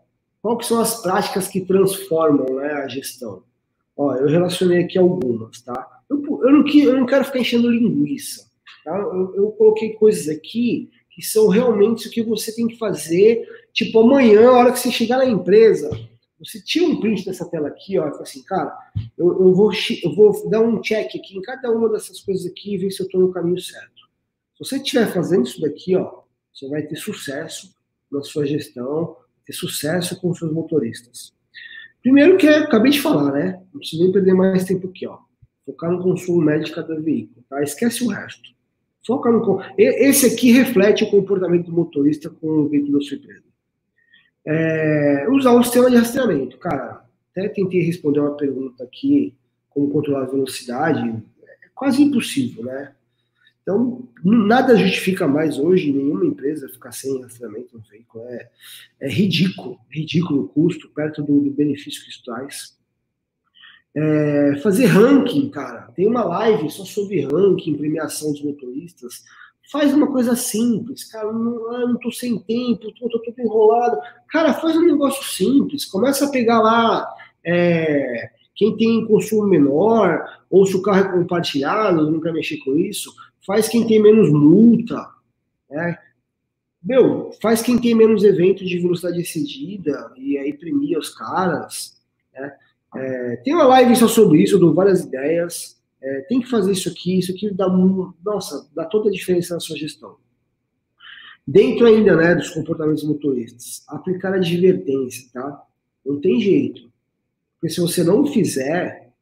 [0.58, 3.44] Que são as práticas que transformam né, a gestão?
[3.96, 6.02] Ó, eu relacionei aqui algumas, tá?
[6.10, 8.50] Eu, eu, não, eu não quero ficar enchendo linguiça,
[8.84, 8.98] tá?
[8.98, 14.00] Eu, eu, coloquei coisas aqui que são realmente o que você tem que fazer, tipo,
[14.00, 15.90] amanhã, a hora que você chegar na empresa,
[16.40, 18.76] você tira um print dessa tela aqui, ó, e fala assim, cara,
[19.16, 19.72] eu, eu, vou,
[20.04, 23.02] eu vou dar um check aqui em cada uma dessas coisas aqui e ver se
[23.02, 24.02] eu estou no caminho certo.
[24.58, 26.22] Se você estiver fazendo isso daqui, ó,
[26.52, 27.76] você vai ter sucesso
[28.12, 29.16] na sua gestão,
[29.46, 31.34] ter sucesso com seus motoristas?
[32.02, 33.62] Primeiro que eu acabei de falar, né?
[33.72, 35.20] Não preciso nem perder mais tempo aqui, ó.
[35.66, 37.62] Focar no consumo médio de cada veículo, tá?
[37.62, 38.50] Esquece o resto.
[39.06, 39.62] Foca no.
[39.78, 43.44] Esse aqui reflete o comportamento do motorista com o veículo da sua empresa.
[44.46, 46.58] É, usar um sistema de rastreamento.
[46.58, 49.36] Cara, até tentei responder uma pergunta aqui,
[49.70, 51.08] como controlar a velocidade.
[51.64, 52.94] É quase impossível, né?
[53.62, 58.24] Então, nada justifica mais hoje nenhuma empresa ficar sem rastreamento no veículo.
[58.26, 58.50] É,
[59.02, 62.78] é ridículo, ridículo o custo, perto do, do benefício que isso traz.
[63.94, 65.92] É, fazer ranking, cara.
[65.96, 69.24] Tem uma live só sobre ranking, premiação dos motoristas.
[69.72, 71.32] Faz uma coisa simples, cara.
[71.32, 74.00] Não, ah, não tô sem tempo, tô, tô, enrolado.
[74.30, 75.86] Cara, faz um negócio simples.
[75.86, 77.08] Começa a pegar lá
[77.44, 82.76] é, quem tem consumo menor, ou se o carro é compartilhado, não quer mexer com
[82.78, 83.12] isso
[83.46, 85.08] faz quem tem menos multa,
[85.70, 85.98] né?
[86.84, 92.02] Meu, faz quem tem menos eventos de velocidade excedida e aí premia os caras,
[92.34, 92.56] né?
[92.94, 95.80] É, tem uma live só sobre isso, eu dou várias ideias.
[96.02, 97.70] É, tem que fazer isso aqui, isso aqui dá,
[98.26, 100.18] nossa, dá toda a diferença na sua gestão.
[101.48, 105.64] Dentro ainda, né, dos comportamentos motoristas, aplicar a advertência, tá?
[106.06, 106.91] Não tem jeito.
[107.62, 109.14] Porque se você não fizer,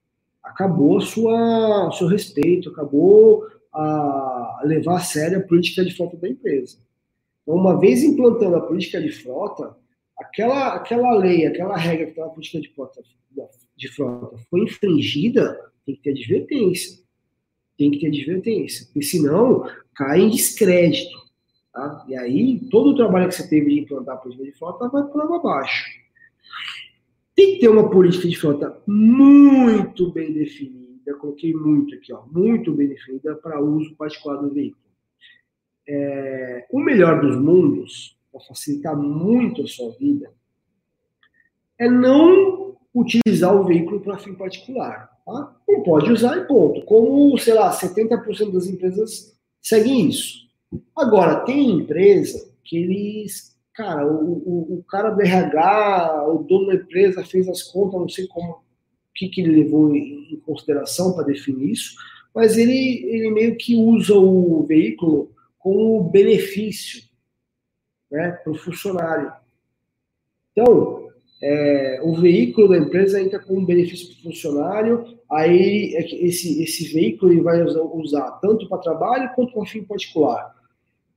[0.42, 6.78] acabou sua, seu respeito, acabou a levar a sério a política de frota da empresa.
[7.44, 9.76] Então, uma vez implantando a política de frota,
[10.18, 13.04] aquela, aquela lei, aquela regra que estava na política de frota,
[13.76, 17.00] de frota foi infringida, tem que ter advertência.
[17.78, 18.86] Tem que ter advertência.
[18.86, 21.18] Porque senão cai em descrédito.
[21.74, 22.06] Tá?
[22.08, 25.04] E aí, todo o trabalho que você teve de implantar a política de frota vai
[25.04, 25.99] por água abaixo.
[27.40, 32.74] Tem que ter uma política de frota muito bem definida coloquei muito aqui, ó, muito
[32.74, 34.84] bem definida para uso particular do veículo.
[35.88, 40.34] É, o melhor dos mundos, para facilitar muito a sua vida,
[41.80, 45.10] é não utilizar o veículo para fim particular.
[45.26, 45.56] Tá?
[45.66, 46.84] Não pode usar e ponto.
[46.86, 50.50] Como, sei lá, 70% das empresas seguem isso.
[50.94, 56.76] Agora, tem empresa que eles, cara, o, o, o, cara do RH, o dono da
[56.76, 58.62] empresa fez as contas, não sei como, o
[59.16, 61.96] que, que ele levou em, em consideração para definir isso,
[62.36, 67.04] mas ele, ele meio que usa o veículo como benefício
[68.12, 69.32] né, para o funcionário.
[70.52, 71.08] Então,
[71.42, 76.94] é, o veículo da empresa entra como benefício para o funcionário, aí é esse, esse
[76.94, 80.59] veículo ele vai usar, usar tanto para trabalho quanto para fim particular.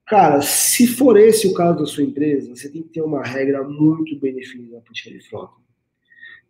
[0.07, 3.63] Cara, se for esse o caso da sua empresa, você tem que ter uma regra
[3.63, 5.55] muito bem definida na política de frota.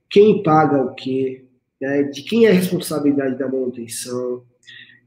[0.09, 1.44] Quem paga o quê?
[1.80, 2.05] Né?
[2.05, 4.44] De quem é a responsabilidade da manutenção?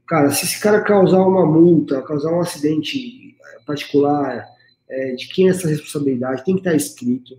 [0.06, 3.36] Cara, se esse cara causar uma multa, causar um acidente
[3.66, 4.46] particular,
[4.88, 6.44] é, de quem é essa responsabilidade?
[6.44, 7.36] Tem que estar escrito.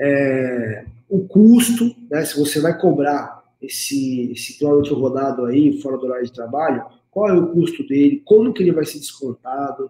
[0.00, 6.26] É, o custo, né, se você vai cobrar esse, esse rodado aí, fora do horário
[6.26, 6.84] de trabalho,
[7.14, 9.88] qual é o custo dele, como que ele vai ser descontado.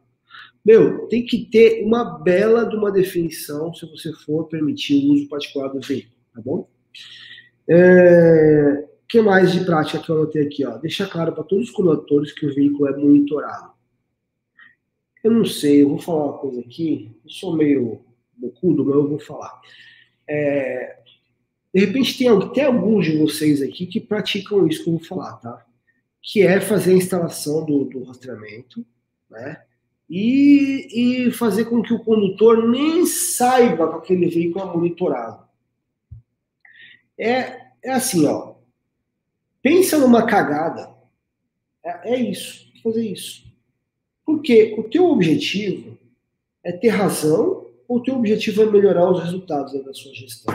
[0.63, 5.29] Meu, tem que ter uma bela de uma definição se você for permitir o uso
[5.29, 6.69] particular do veículo, tá bom?
[7.67, 10.67] É, que mais de prática que eu anotei aqui?
[10.67, 10.77] Ó?
[10.77, 13.73] Deixar claro para todos os condutores que o veículo é monitorado.
[15.23, 18.05] Eu não sei, eu vou falar uma coisa aqui, eu sou meio
[18.37, 19.59] bocudo, mas eu vou falar.
[20.29, 20.99] É,
[21.75, 25.33] de repente tem, tem alguns de vocês aqui que praticam isso que eu vou falar,
[25.39, 25.65] tá?
[26.25, 28.85] Que é fazer a instalação do, do rastreamento,
[29.29, 29.63] né?
[30.09, 35.47] E, e, fazer com que o condutor nem saiba que aquele veículo é monitorado.
[37.19, 38.55] É, é assim, ó.
[39.63, 40.95] Pensa numa cagada.
[41.83, 43.45] É, é isso, fazer isso.
[44.25, 45.99] Porque o teu objetivo
[46.63, 50.55] é ter razão ou o teu objetivo é melhorar os resultados da sua gestão?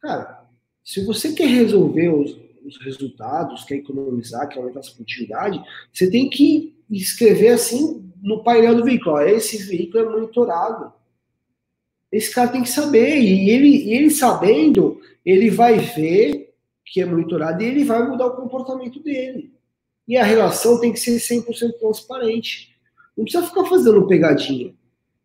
[0.00, 0.46] Cara,
[0.84, 5.62] se você quer resolver os, os resultados, quer economizar, quer aumentar a produtividade,
[5.92, 10.92] você tem que escrever assim no painel do veículo: ó, esse veículo é monitorado.
[12.10, 16.54] Esse cara tem que saber, e ele, ele sabendo, ele vai ver
[16.84, 19.52] que é monitorado e ele vai mudar o comportamento dele.
[20.06, 22.76] E a relação tem que ser 100% transparente.
[23.16, 24.72] Não precisa ficar fazendo pegadinha.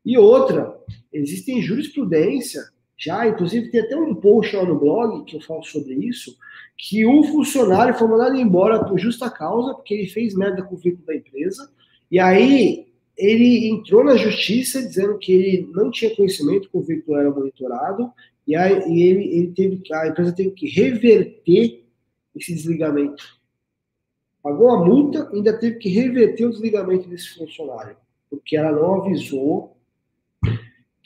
[0.03, 0.75] E outra,
[1.13, 2.70] existem jurisprudência,
[3.01, 6.37] já, inclusive tem até um post lá no blog que eu falo sobre isso,
[6.77, 10.77] que o funcionário foi mandado embora por justa causa, porque ele fez merda com o
[10.77, 11.71] veículo da empresa,
[12.11, 12.87] e aí
[13.17, 18.11] ele entrou na justiça dizendo que ele não tinha conhecimento que o veículo era monitorado,
[18.47, 21.83] e, aí, e ele, ele teve, a empresa teve que reverter
[22.35, 23.23] esse desligamento.
[24.43, 27.97] Pagou a multa, ainda teve que reverter o desligamento desse funcionário,
[28.29, 29.75] porque ela não avisou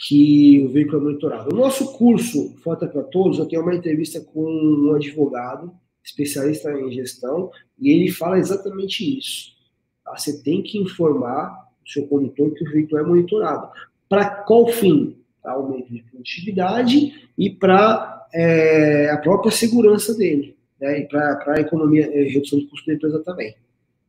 [0.08, 1.52] que o veículo é monitorado.
[1.52, 6.92] O nosso curso Foto para Todos, eu tenho uma entrevista com um advogado, especialista em
[6.92, 7.50] gestão,
[7.80, 9.56] e ele fala exatamente isso.
[10.04, 10.16] Tá?
[10.16, 13.68] Você tem que informar o seu condutor que o veículo é monitorado.
[14.08, 15.18] Para qual fim?
[15.42, 21.00] Para aumento de produtividade e para é, a própria segurança dele, né?
[21.00, 23.56] e para a economia, é, redução de custo da empresa também.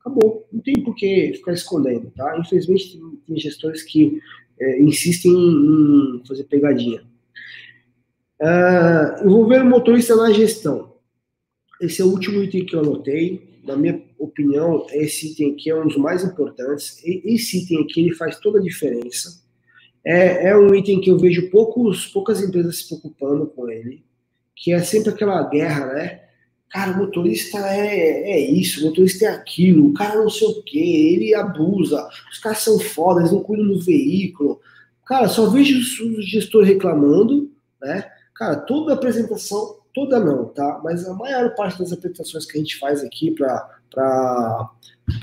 [0.00, 0.46] Acabou.
[0.52, 2.38] Não tem por que ficar escondendo, tá?
[2.38, 4.20] Infelizmente, tem gestores que
[4.60, 7.02] é, insistem em, fazer pegadinha.
[8.40, 10.94] Uh, envolver o motorista na gestão.
[11.80, 13.60] Esse é o último item que eu anotei.
[13.64, 17.02] Na minha opinião, esse item aqui é um dos mais importantes.
[17.04, 19.42] Esse item aqui ele faz toda a diferença.
[20.04, 24.04] É, é um item que eu vejo poucos, poucas empresas se preocupando com ele,
[24.54, 26.25] que é sempre aquela guerra, né?
[26.76, 30.62] Cara, o motorista é, é isso, o motorista é aquilo, o cara não sei o
[30.62, 34.60] que, ele abusa, os caras são foda, eles não cuidam do veículo.
[35.06, 37.50] Cara, só vejo o gestor reclamando,
[37.80, 38.06] né?
[38.34, 40.78] Cara, toda apresentação, toda não, tá?
[40.84, 44.70] Mas a maior parte das apresentações que a gente faz aqui para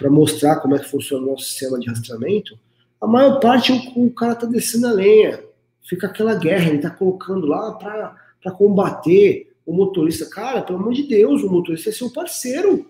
[0.10, 2.58] mostrar como é que funciona o nosso sistema de rastreamento,
[3.00, 5.40] a maior parte o, o cara tá descendo a lenha.
[5.88, 11.04] Fica aquela guerra, ele tá colocando lá para combater o motorista, cara, pelo amor de
[11.04, 12.86] Deus, o motorista é seu parceiro.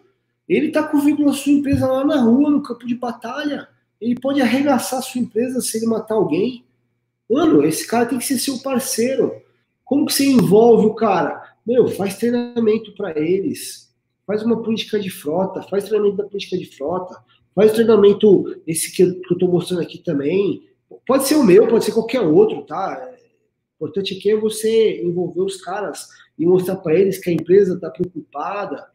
[0.48, 3.68] Ele tá com o vínculo da sua empresa lá na rua, no campo de batalha.
[4.02, 6.66] Ele pode arregaçar a sua empresa se ele matar alguém.
[7.30, 9.34] Mano, esse cara tem que ser seu parceiro.
[9.86, 11.42] Como que você envolve o cara?
[11.66, 13.94] Meu, faz treinamento para eles.
[14.26, 17.16] Faz uma política de frota, faz treinamento da política de frota,
[17.54, 20.68] faz treinamento esse que eu, que eu tô mostrando aqui também.
[21.06, 23.10] Pode ser o meu, pode ser qualquer outro, tá?
[23.80, 26.08] O importante aqui é você envolver os caras
[26.38, 28.86] e mostrar para eles que a empresa está preocupada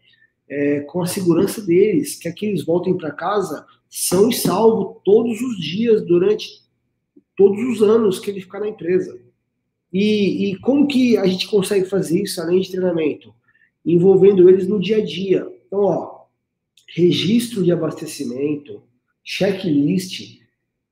[0.49, 5.59] é, com a segurança deles, que aqueles voltem para casa são e salvo todos os
[5.59, 6.62] dias durante
[7.36, 9.18] todos os anos que ele ficar na empresa.
[9.93, 13.32] E, e como que a gente consegue fazer isso além de treinamento?
[13.84, 15.47] Envolvendo eles no dia a dia.
[15.66, 16.24] Então, ó,
[16.95, 18.82] registro de abastecimento,
[19.22, 20.39] checklist,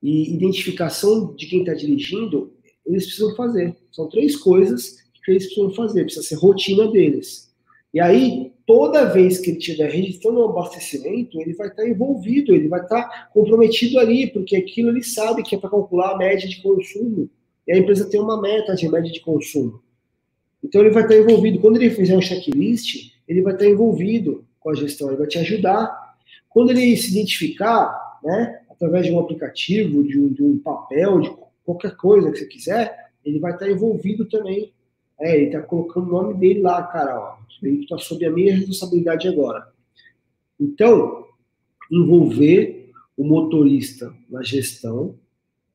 [0.01, 2.53] e identificação de quem está dirigindo,
[2.85, 3.75] eles precisam fazer.
[3.91, 7.53] São três coisas que eles precisam fazer, precisa ser rotina deles.
[7.93, 12.67] E aí, toda vez que ele estiver registrando um abastecimento, ele vai estar envolvido, ele
[12.67, 16.61] vai estar comprometido ali, porque aquilo ele sabe que é para calcular a média de
[16.61, 17.29] consumo.
[17.67, 19.81] E a empresa tem uma meta de média de consumo.
[20.63, 21.59] Então ele vai estar envolvido.
[21.59, 25.37] Quando ele fizer um checklist, ele vai estar envolvido com a gestão, ele vai te
[25.39, 26.15] ajudar.
[26.49, 31.31] Quando ele se identificar, né, através de um aplicativo, de um, de um papel, de
[31.65, 34.71] qualquer coisa que você quiser, ele vai estar envolvido também.
[35.19, 37.37] É, ele está colocando o nome dele lá, cara, ó.
[37.61, 39.71] Ele está sob a minha responsabilidade agora.
[40.59, 41.25] Então,
[41.91, 45.17] envolver o motorista na gestão,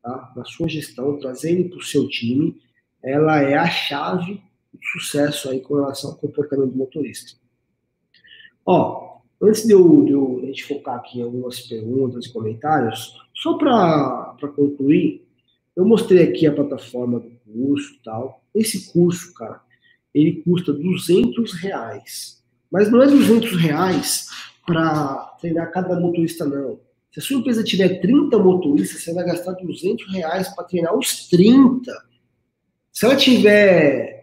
[0.03, 0.33] tá?
[0.37, 2.61] na sua gestão, trazer ele para o seu time,
[3.03, 4.41] ela é a chave
[4.73, 7.37] do sucesso aí com relação ao comportamento do motorista.
[8.65, 13.21] Ó, antes de eu, de eu a gente focar aqui em algumas perguntas e comentários,
[13.35, 15.27] só para concluir,
[15.75, 18.42] eu mostrei aqui a plataforma do curso tal.
[18.55, 19.61] Esse curso, cara,
[20.15, 22.43] ele custa 200 reais.
[22.71, 24.29] Mas não é 200 reais
[24.67, 26.81] para treinar cada motorista, não.
[27.11, 31.29] Se a sua empresa tiver 30 motoristas, você vai gastar 200 reais para treinar os
[31.29, 31.93] 30.
[32.91, 34.23] Se ela tiver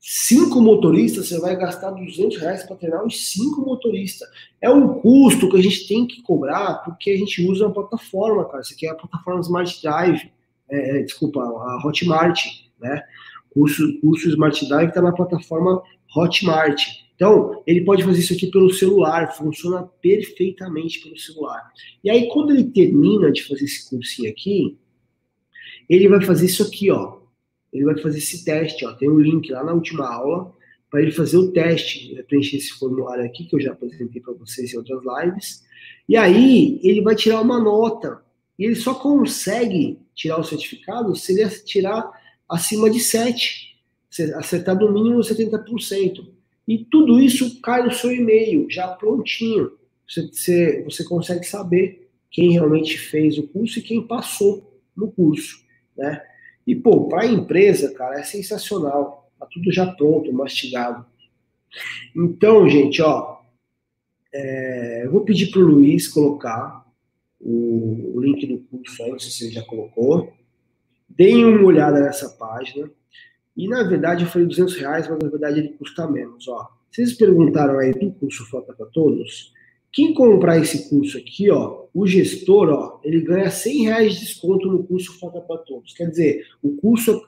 [0.00, 4.26] cinco motoristas, você vai gastar 200 reais para treinar os cinco motoristas.
[4.60, 8.46] É um custo que a gente tem que cobrar porque a gente usa uma plataforma,
[8.46, 8.62] cara.
[8.62, 10.32] Isso aqui é a plataforma Smart Drive,
[10.70, 12.46] é, é desculpa, a Hotmart,
[12.80, 13.02] né?
[13.52, 15.82] Curso, curso Smart Drive está na plataforma
[16.16, 16.82] Hotmart.
[17.14, 21.70] Então, ele pode fazer isso aqui pelo celular, funciona perfeitamente pelo celular.
[22.02, 24.78] E aí, quando ele termina de fazer esse cursinho aqui,
[25.88, 27.20] ele vai fazer isso aqui, ó
[27.72, 30.52] ele vai fazer esse teste, ó, tem um link lá na última aula
[30.90, 34.34] para ele fazer o teste, né, preencher esse formulário aqui que eu já apresentei para
[34.34, 35.62] vocês em outras lives.
[36.08, 38.20] E aí ele vai tirar uma nota.
[38.58, 42.10] E ele só consegue tirar o certificado se ele tirar
[42.50, 43.78] acima de 7,
[44.34, 46.26] acertar no mínimo 70%.
[46.66, 49.72] E tudo isso cai no seu e-mail, já prontinho.
[50.06, 55.64] Você, você, você consegue saber quem realmente fez o curso e quem passou no curso,
[55.96, 56.22] né?
[56.66, 59.32] E, pô, para a empresa, cara, é sensacional.
[59.38, 61.04] Tá tudo já pronto, mastigado.
[62.14, 63.40] Então, gente, ó,
[64.32, 66.86] é, eu vou pedir para o Luiz colocar
[67.40, 70.32] o, o, link do curso aí, não sei se ele já colocou.
[71.10, 72.90] Deem uma olhada nessa página.
[73.56, 76.68] E, na verdade, eu falei 200 reais, mas na verdade ele custa menos, ó.
[76.90, 79.52] Vocês perguntaram aí do curso Foca para Todos?
[79.92, 84.68] Quem comprar esse curso aqui, ó, o gestor, ó, ele ganha 100 reais de desconto
[84.70, 85.92] no curso Foca para Todos.
[85.94, 87.20] Quer dizer, o curso,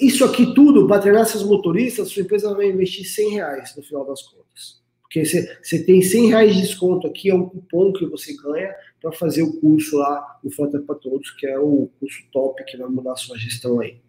[0.00, 4.06] isso aqui tudo, para treinar seus motoristas, sua empresa vai investir 100 reais no final
[4.06, 4.80] das contas.
[5.02, 9.12] Porque você tem 100 reais de desconto aqui, é um cupom que você ganha para
[9.12, 12.88] fazer o curso lá, o Foca para Todos, que é o curso top que vai
[12.88, 14.00] mudar a sua gestão aí.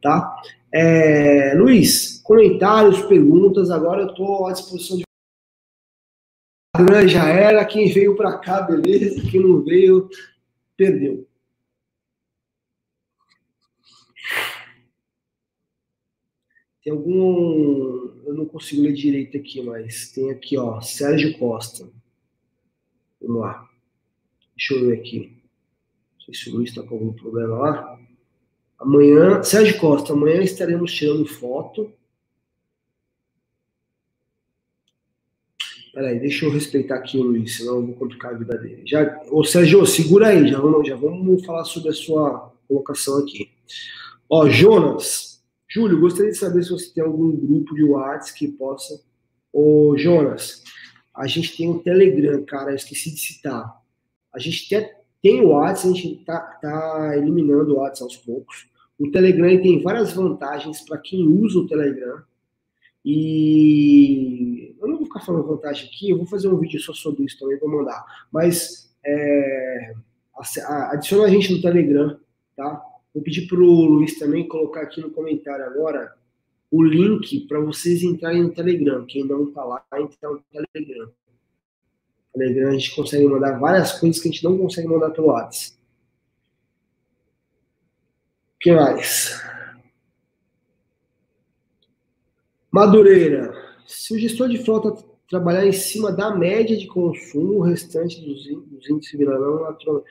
[0.00, 0.40] Tá?
[0.72, 5.04] É, Luiz, comentários, perguntas, agora eu estou à disposição de
[7.08, 10.08] já era, quem veio para cá, beleza, quem não veio,
[10.76, 11.26] perdeu.
[16.82, 18.10] Tem algum.
[18.24, 21.90] Eu não consigo ler direito aqui, mas tem aqui, ó, Sérgio Costa.
[23.20, 23.69] Vamos lá.
[24.60, 25.42] Deixa eu ver aqui.
[26.18, 27.98] Não sei se o Luiz está com algum problema lá.
[28.78, 31.90] Amanhã, Sérgio Costa, amanhã estaremos tirando foto
[35.92, 38.82] Peraí, deixa eu respeitar aqui o Luiz, senão eu vou complicar a vida dele.
[38.86, 43.50] Já, ô Sérgio, segura aí, já vamos, já vamos falar sobre a sua colocação aqui.
[44.28, 49.02] Ó, Jonas, Júlio, gostaria de saber se você tem algum grupo de WhatsApp que possa.
[49.52, 50.62] Ô, Jonas,
[51.14, 53.79] a gente tem um Telegram, cara, eu esqueci de citar.
[54.32, 54.90] A gente tem,
[55.22, 58.68] tem o WhatsApp, a gente tá, tá eliminando o WhatsApp aos poucos.
[58.98, 62.22] O Telegram tem várias vantagens para quem usa o Telegram.
[63.04, 67.24] E eu não vou ficar falando vantagem aqui, eu vou fazer um vídeo só sobre
[67.24, 68.04] isso também, vou mandar.
[68.30, 69.94] Mas é,
[70.90, 72.18] adiciona a gente no Telegram,
[72.54, 72.82] tá?
[73.14, 76.14] Vou pedir pro Luiz também colocar aqui no comentário agora
[76.70, 79.04] o link para vocês entrarem no Telegram.
[79.06, 81.10] Quem não tá lá, entrar no Telegram.
[82.32, 85.76] Telegram a gente consegue mandar várias coisas que a gente não consegue mandar pelo WhatsApp.
[88.56, 89.42] O que mais?
[92.70, 93.52] Madureira.
[93.86, 98.44] Se o gestor de frota trabalhar em cima da média de consumo, o restante dos,
[98.66, 100.08] dos índices virarão naturalmente.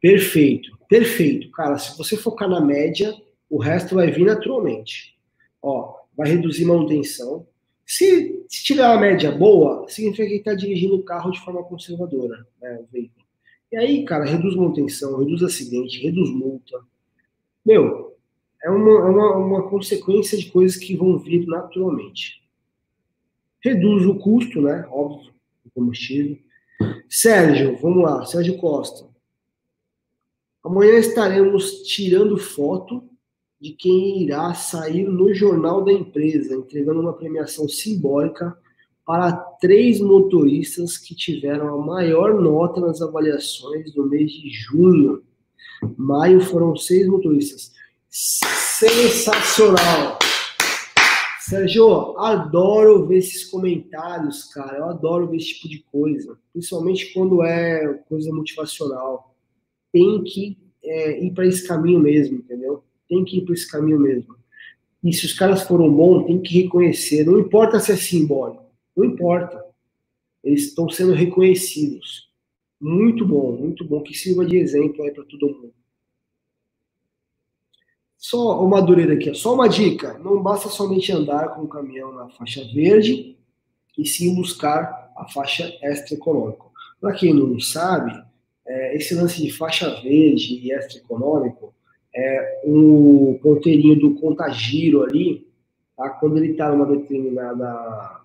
[0.00, 1.50] Perfeito, perfeito.
[1.50, 3.14] Cara, se você focar na média,
[3.48, 5.16] o resto vai vir naturalmente.
[5.60, 7.46] Ó, vai reduzir manutenção.
[7.90, 12.46] Se, se tiver uma média boa, significa que está dirigindo o carro de forma conservadora,
[12.62, 13.26] né, o veículo.
[13.72, 16.80] E aí, cara, reduz manutenção, reduz acidente, reduz multa.
[17.66, 18.16] Meu,
[18.62, 22.40] é uma, é uma, uma consequência de coisas que vão vir naturalmente.
[23.58, 24.86] Reduz o custo, né?
[24.88, 25.32] Óbvio,
[25.64, 26.38] do combustível.
[27.08, 29.04] Sérgio, vamos lá, Sérgio Costa.
[30.62, 33.09] Amanhã estaremos tirando foto
[33.60, 38.56] de quem irá sair no jornal da empresa, entregando uma premiação simbólica
[39.04, 45.22] para três motoristas que tiveram a maior nota nas avaliações do mês de junho.
[45.96, 47.72] Maio foram seis motoristas.
[48.08, 50.18] Sensacional!
[51.40, 54.78] Sérgio, adoro ver esses comentários, cara.
[54.78, 59.34] Eu adoro ver esse tipo de coisa, principalmente quando é coisa motivacional.
[59.92, 62.84] Tem que é, ir para esse caminho mesmo, entendeu?
[63.10, 64.36] Tem que ir para esse caminho mesmo.
[65.04, 67.24] E se os caras foram bons, tem que reconhecer.
[67.24, 68.64] Não importa se é simbólico,
[68.96, 69.62] não importa.
[70.42, 72.30] Eles estão sendo reconhecidos.
[72.80, 74.02] Muito bom, muito bom.
[74.02, 75.74] Que sirva de exemplo aí para todo mundo.
[78.16, 82.28] Só uma Madureira aqui, só uma dica: não basta somente andar com o caminhão na
[82.28, 83.36] faixa verde,
[83.96, 86.70] e sim buscar a faixa extra econômico.
[87.00, 88.12] Para quem não sabe,
[88.66, 91.74] é, esse lance de faixa verde e extra econômico
[92.14, 95.46] é um ponteirinho do contagiro ali,
[95.96, 96.10] tá?
[96.10, 98.20] quando ele está numa determinada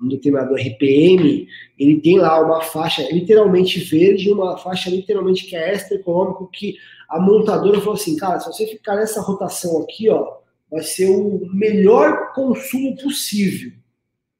[0.00, 5.72] um determinado RPM, ele tem lá uma faixa literalmente verde, uma faixa literalmente que é
[5.72, 6.76] extra econômico, que
[7.08, 10.36] a montadora falou assim, cara, se você ficar nessa rotação aqui, ó,
[10.70, 13.72] vai ser o melhor consumo possível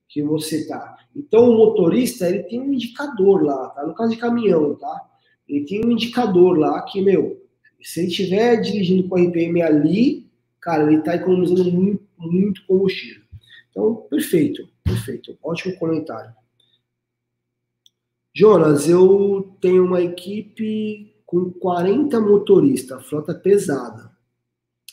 [0.09, 0.97] que você tá.
[1.15, 3.87] Então o motorista, ele tem um indicador lá, tá?
[3.87, 5.03] No caso de caminhão, tá?
[5.49, 7.46] Ele tem um indicador lá que, meu,
[7.83, 10.27] se ele estiver dirigindo com RPM ali,
[10.61, 13.23] cara, ele tá economizando muito, muito combustível.
[13.71, 15.37] Então, perfeito, perfeito.
[15.43, 16.33] Ótimo comentário.
[18.35, 24.11] Jonas, eu tenho uma equipe com 40 motoristas, frota pesada.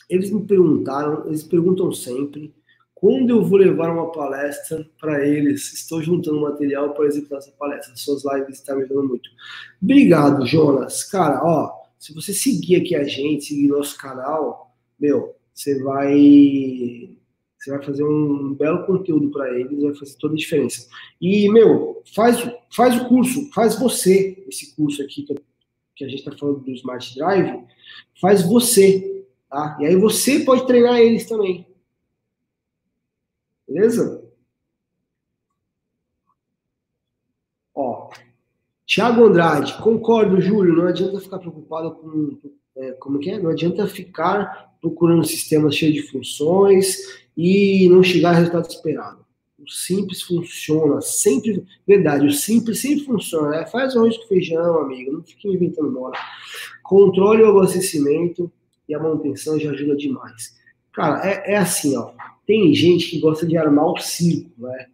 [0.08, 2.54] Eles me perguntaram, eles perguntam sempre
[2.94, 5.74] quando eu vou levar uma palestra para eles.
[5.74, 7.94] Estou juntando material para executar essa palestra.
[7.96, 9.28] Suas lives estão me ajudando muito.
[9.82, 11.04] Obrigado, Jonas.
[11.04, 17.16] Cara, ó, se você seguir aqui a gente, seguir nosso canal, meu, você vai
[17.58, 20.86] você vai fazer um belo conteúdo para eles, vai fazer toda a diferença.
[21.18, 22.36] E, meu, faz,
[22.70, 25.34] faz o curso, faz você esse curso aqui que
[25.96, 27.64] que a gente está falando do Smart Drive,
[28.20, 29.78] faz você, tá?
[29.80, 31.66] E aí você pode treinar eles também.
[33.66, 34.30] Beleza?
[37.74, 38.10] Ó,
[38.94, 42.38] Tiago Andrade, concordo, Júlio, não adianta ficar preocupado com,
[42.76, 43.40] é, como que é?
[43.40, 46.98] Não adianta ficar procurando um sistema cheio de funções
[47.36, 49.26] e não chegar ao resultado esperado.
[49.58, 51.64] O simples funciona, sempre.
[51.84, 53.50] Verdade, o simples sempre funciona.
[53.50, 53.66] Né?
[53.66, 56.16] Faz arroz com feijão, amigo, não fique inventando moda.
[56.84, 58.48] Controle o abastecimento
[58.88, 60.54] e a manutenção já ajuda demais.
[60.92, 62.12] Cara, é, é assim, ó.
[62.46, 64.86] Tem gente que gosta de armar o circo, né?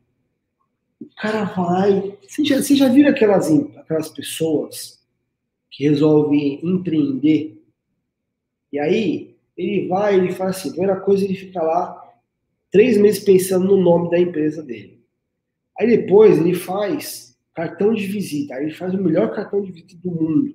[1.21, 2.16] Cara vai.
[2.27, 4.99] Você já, você já viram aquelas, aquelas pessoas
[5.71, 7.62] que resolvem empreender?
[8.73, 12.01] E aí, ele vai, ele faz assim: primeira coisa, ele fica lá
[12.71, 15.05] três meses pensando no nome da empresa dele.
[15.79, 19.97] Aí depois ele faz cartão de visita, aí ele faz o melhor cartão de visita
[20.03, 20.55] do mundo.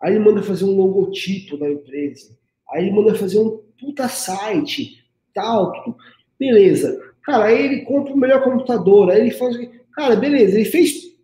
[0.00, 2.36] Aí ele manda fazer um logotipo da empresa.
[2.70, 5.96] Aí ele manda fazer um puta site, tal, tudo.
[6.38, 7.00] Beleza.
[7.22, 9.56] Cara, aí ele compra o melhor computador, aí ele faz.
[9.94, 11.14] Cara, beleza, ele fez.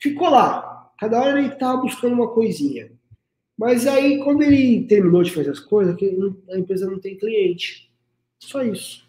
[0.00, 0.92] Ficou lá.
[0.98, 2.90] Cada hora ele tava buscando uma coisinha.
[3.56, 5.96] Mas aí, quando ele terminou de fazer as coisas,
[6.50, 7.90] a empresa não tem cliente.
[8.38, 9.06] Só isso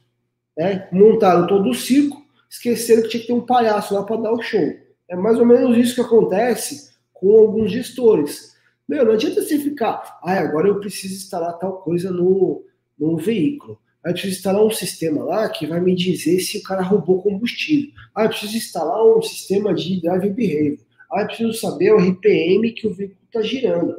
[0.58, 0.88] né?
[0.92, 4.42] montaram todo o circo, esqueceram que tinha que ter um palhaço lá para dar o
[4.42, 4.76] show.
[5.08, 8.58] É mais ou menos isso que acontece com alguns gestores.
[8.88, 12.66] Meu, não adianta você ficar, ah, agora eu preciso instalar tal coisa no,
[12.98, 13.80] no veículo.
[14.04, 17.22] Aí eu preciso instalar um sistema lá que vai me dizer se o cara roubou
[17.22, 17.92] combustível.
[18.16, 20.80] Ah, eu preciso instalar um sistema de drive behavior.
[21.12, 23.96] Ah, eu preciso saber o RPM que o veículo está girando.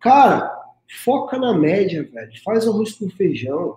[0.00, 0.50] Cara,
[1.04, 2.32] foca na média, velho.
[2.42, 3.76] Faz arroz com feijão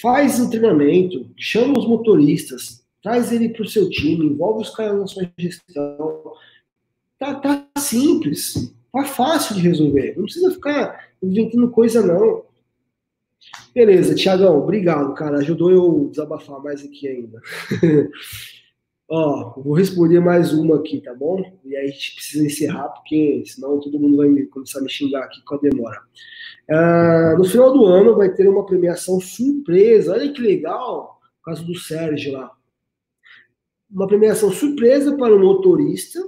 [0.00, 4.98] faz o treinamento, chama os motoristas, traz ele para o seu time, envolve os caras
[4.98, 6.32] na sua gestão.
[7.18, 10.14] Tá, tá simples, tá fácil de resolver.
[10.16, 12.42] Não precisa ficar inventando coisa, não.
[13.74, 15.38] Beleza, Tiagão, obrigado, cara.
[15.38, 17.40] Ajudou eu desabafar mais aqui ainda.
[19.08, 21.42] Ó, vou responder mais uma aqui, tá bom?
[21.62, 25.24] E aí a gente precisa encerrar, porque senão todo mundo vai começar a me xingar
[25.24, 26.00] aqui com a demora.
[26.70, 30.14] Uh, no final do ano vai ter uma premiação surpresa.
[30.14, 32.50] Olha que legal, por causa do Sérgio lá.
[33.90, 36.18] Uma premiação surpresa para o motorista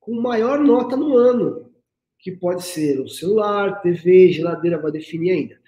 [0.00, 1.70] com maior nota no ano.
[2.18, 5.59] que pode ser o celular, TV, geladeira, vai definir ainda.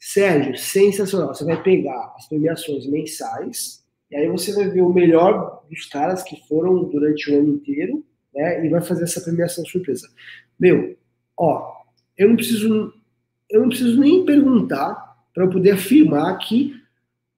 [0.00, 1.34] Sérgio, sensacional.
[1.34, 6.22] Você vai pegar as premiações mensais, e aí você vai ver o melhor dos caras
[6.22, 8.02] que foram durante o ano inteiro,
[8.34, 8.64] né?
[8.64, 10.08] E vai fazer essa premiação surpresa.
[10.58, 10.96] Meu,
[11.36, 11.74] ó,
[12.16, 12.94] eu não preciso,
[13.50, 16.74] eu não preciso nem perguntar para poder afirmar que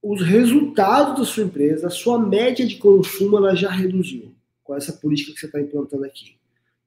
[0.01, 4.33] os resultados da sua empresa, a sua média de consumo, ela já reduziu
[4.63, 6.37] com essa política que você está implantando aqui.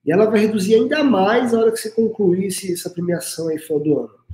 [0.05, 4.01] E ela vai reduzir ainda mais na hora que você concluir essa premiação aí do
[4.01, 4.26] ano.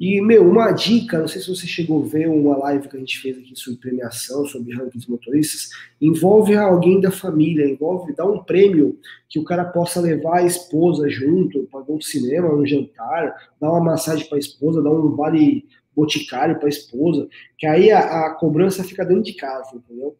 [0.00, 2.98] E, meu, uma dica, não sei se você chegou a ver uma live que a
[2.98, 5.68] gente fez aqui sobre premiação, sobre rankings motoristas,
[6.00, 8.98] envolve alguém da família, envolve dar um prêmio
[9.28, 13.80] que o cara possa levar a esposa junto, para um cinema, um jantar, dar uma
[13.92, 17.28] massagem para a esposa, dar um vale boticário para a esposa,
[17.58, 20.16] que aí a, a, cobrança fica dentro de casa, entendeu?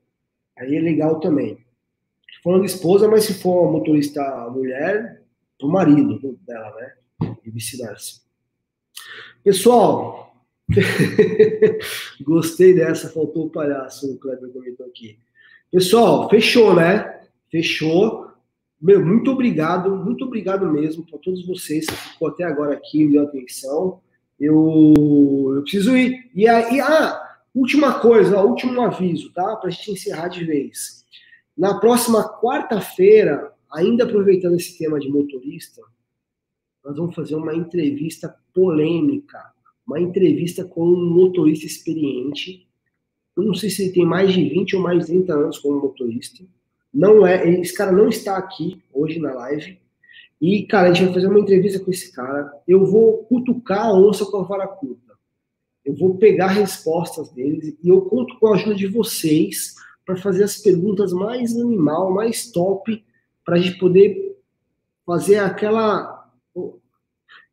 [0.59, 1.57] Aí é legal também.
[2.45, 5.23] Falando esposa, mas se for uma motorista mulher,
[5.63, 6.93] o marido dela, né?
[7.47, 8.21] E vice-versa.
[9.43, 10.35] Pessoal,
[12.21, 15.19] gostei dessa, faltou o palhaço, o Kleber comentou aqui.
[15.71, 17.23] Pessoal, fechou, né?
[17.51, 18.29] Fechou.
[18.81, 23.13] Meu, muito obrigado, muito obrigado mesmo para todos vocês que ficou até agora aqui, me
[23.13, 24.01] deu atenção.
[24.39, 26.31] Eu, eu preciso ir.
[26.35, 27.21] E aí, ah,
[27.55, 29.57] última coisa, último aviso, tá?
[29.57, 31.05] Para a gente encerrar de vez.
[31.57, 35.83] Na próxima quarta-feira, ainda aproveitando esse tema de motorista,
[36.85, 39.39] nós vamos fazer uma entrevista polêmica,
[39.87, 42.69] uma entrevista com um motorista experiente.
[43.37, 45.81] Eu não sei se ele tem mais de 20 ou mais de 30 anos como
[45.81, 46.45] motorista.
[46.93, 49.79] Não é, esse cara não está aqui hoje na live.
[50.41, 52.51] E, cara, a gente vai fazer uma entrevista com esse cara.
[52.67, 55.15] Eu vou cutucar a onça com a vara curta.
[55.85, 59.75] Eu vou pegar respostas deles e eu conto com a ajuda de vocês
[60.05, 63.05] para fazer as perguntas mais animal, mais top,
[63.45, 64.37] para a gente poder
[65.07, 66.20] fazer aquela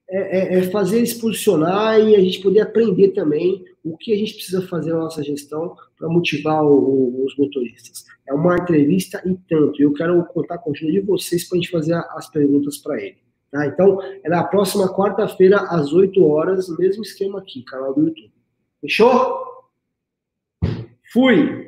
[0.10, 4.36] é, é, fazer eles posicionar e a gente poder aprender também o que a gente
[4.36, 8.06] precisa fazer na nossa gestão para motivar o, o, os motoristas.
[8.28, 9.82] É uma entrevista e tanto.
[9.82, 13.02] Eu quero contar com a ajuda de vocês para a gente fazer as perguntas para
[13.02, 13.18] ele.
[13.52, 13.66] Tá?
[13.66, 18.32] Então, é na próxima quarta-feira, às 8 horas, mesmo esquema aqui, canal do YouTube.
[18.82, 19.46] Fechou?
[21.12, 21.67] Fui!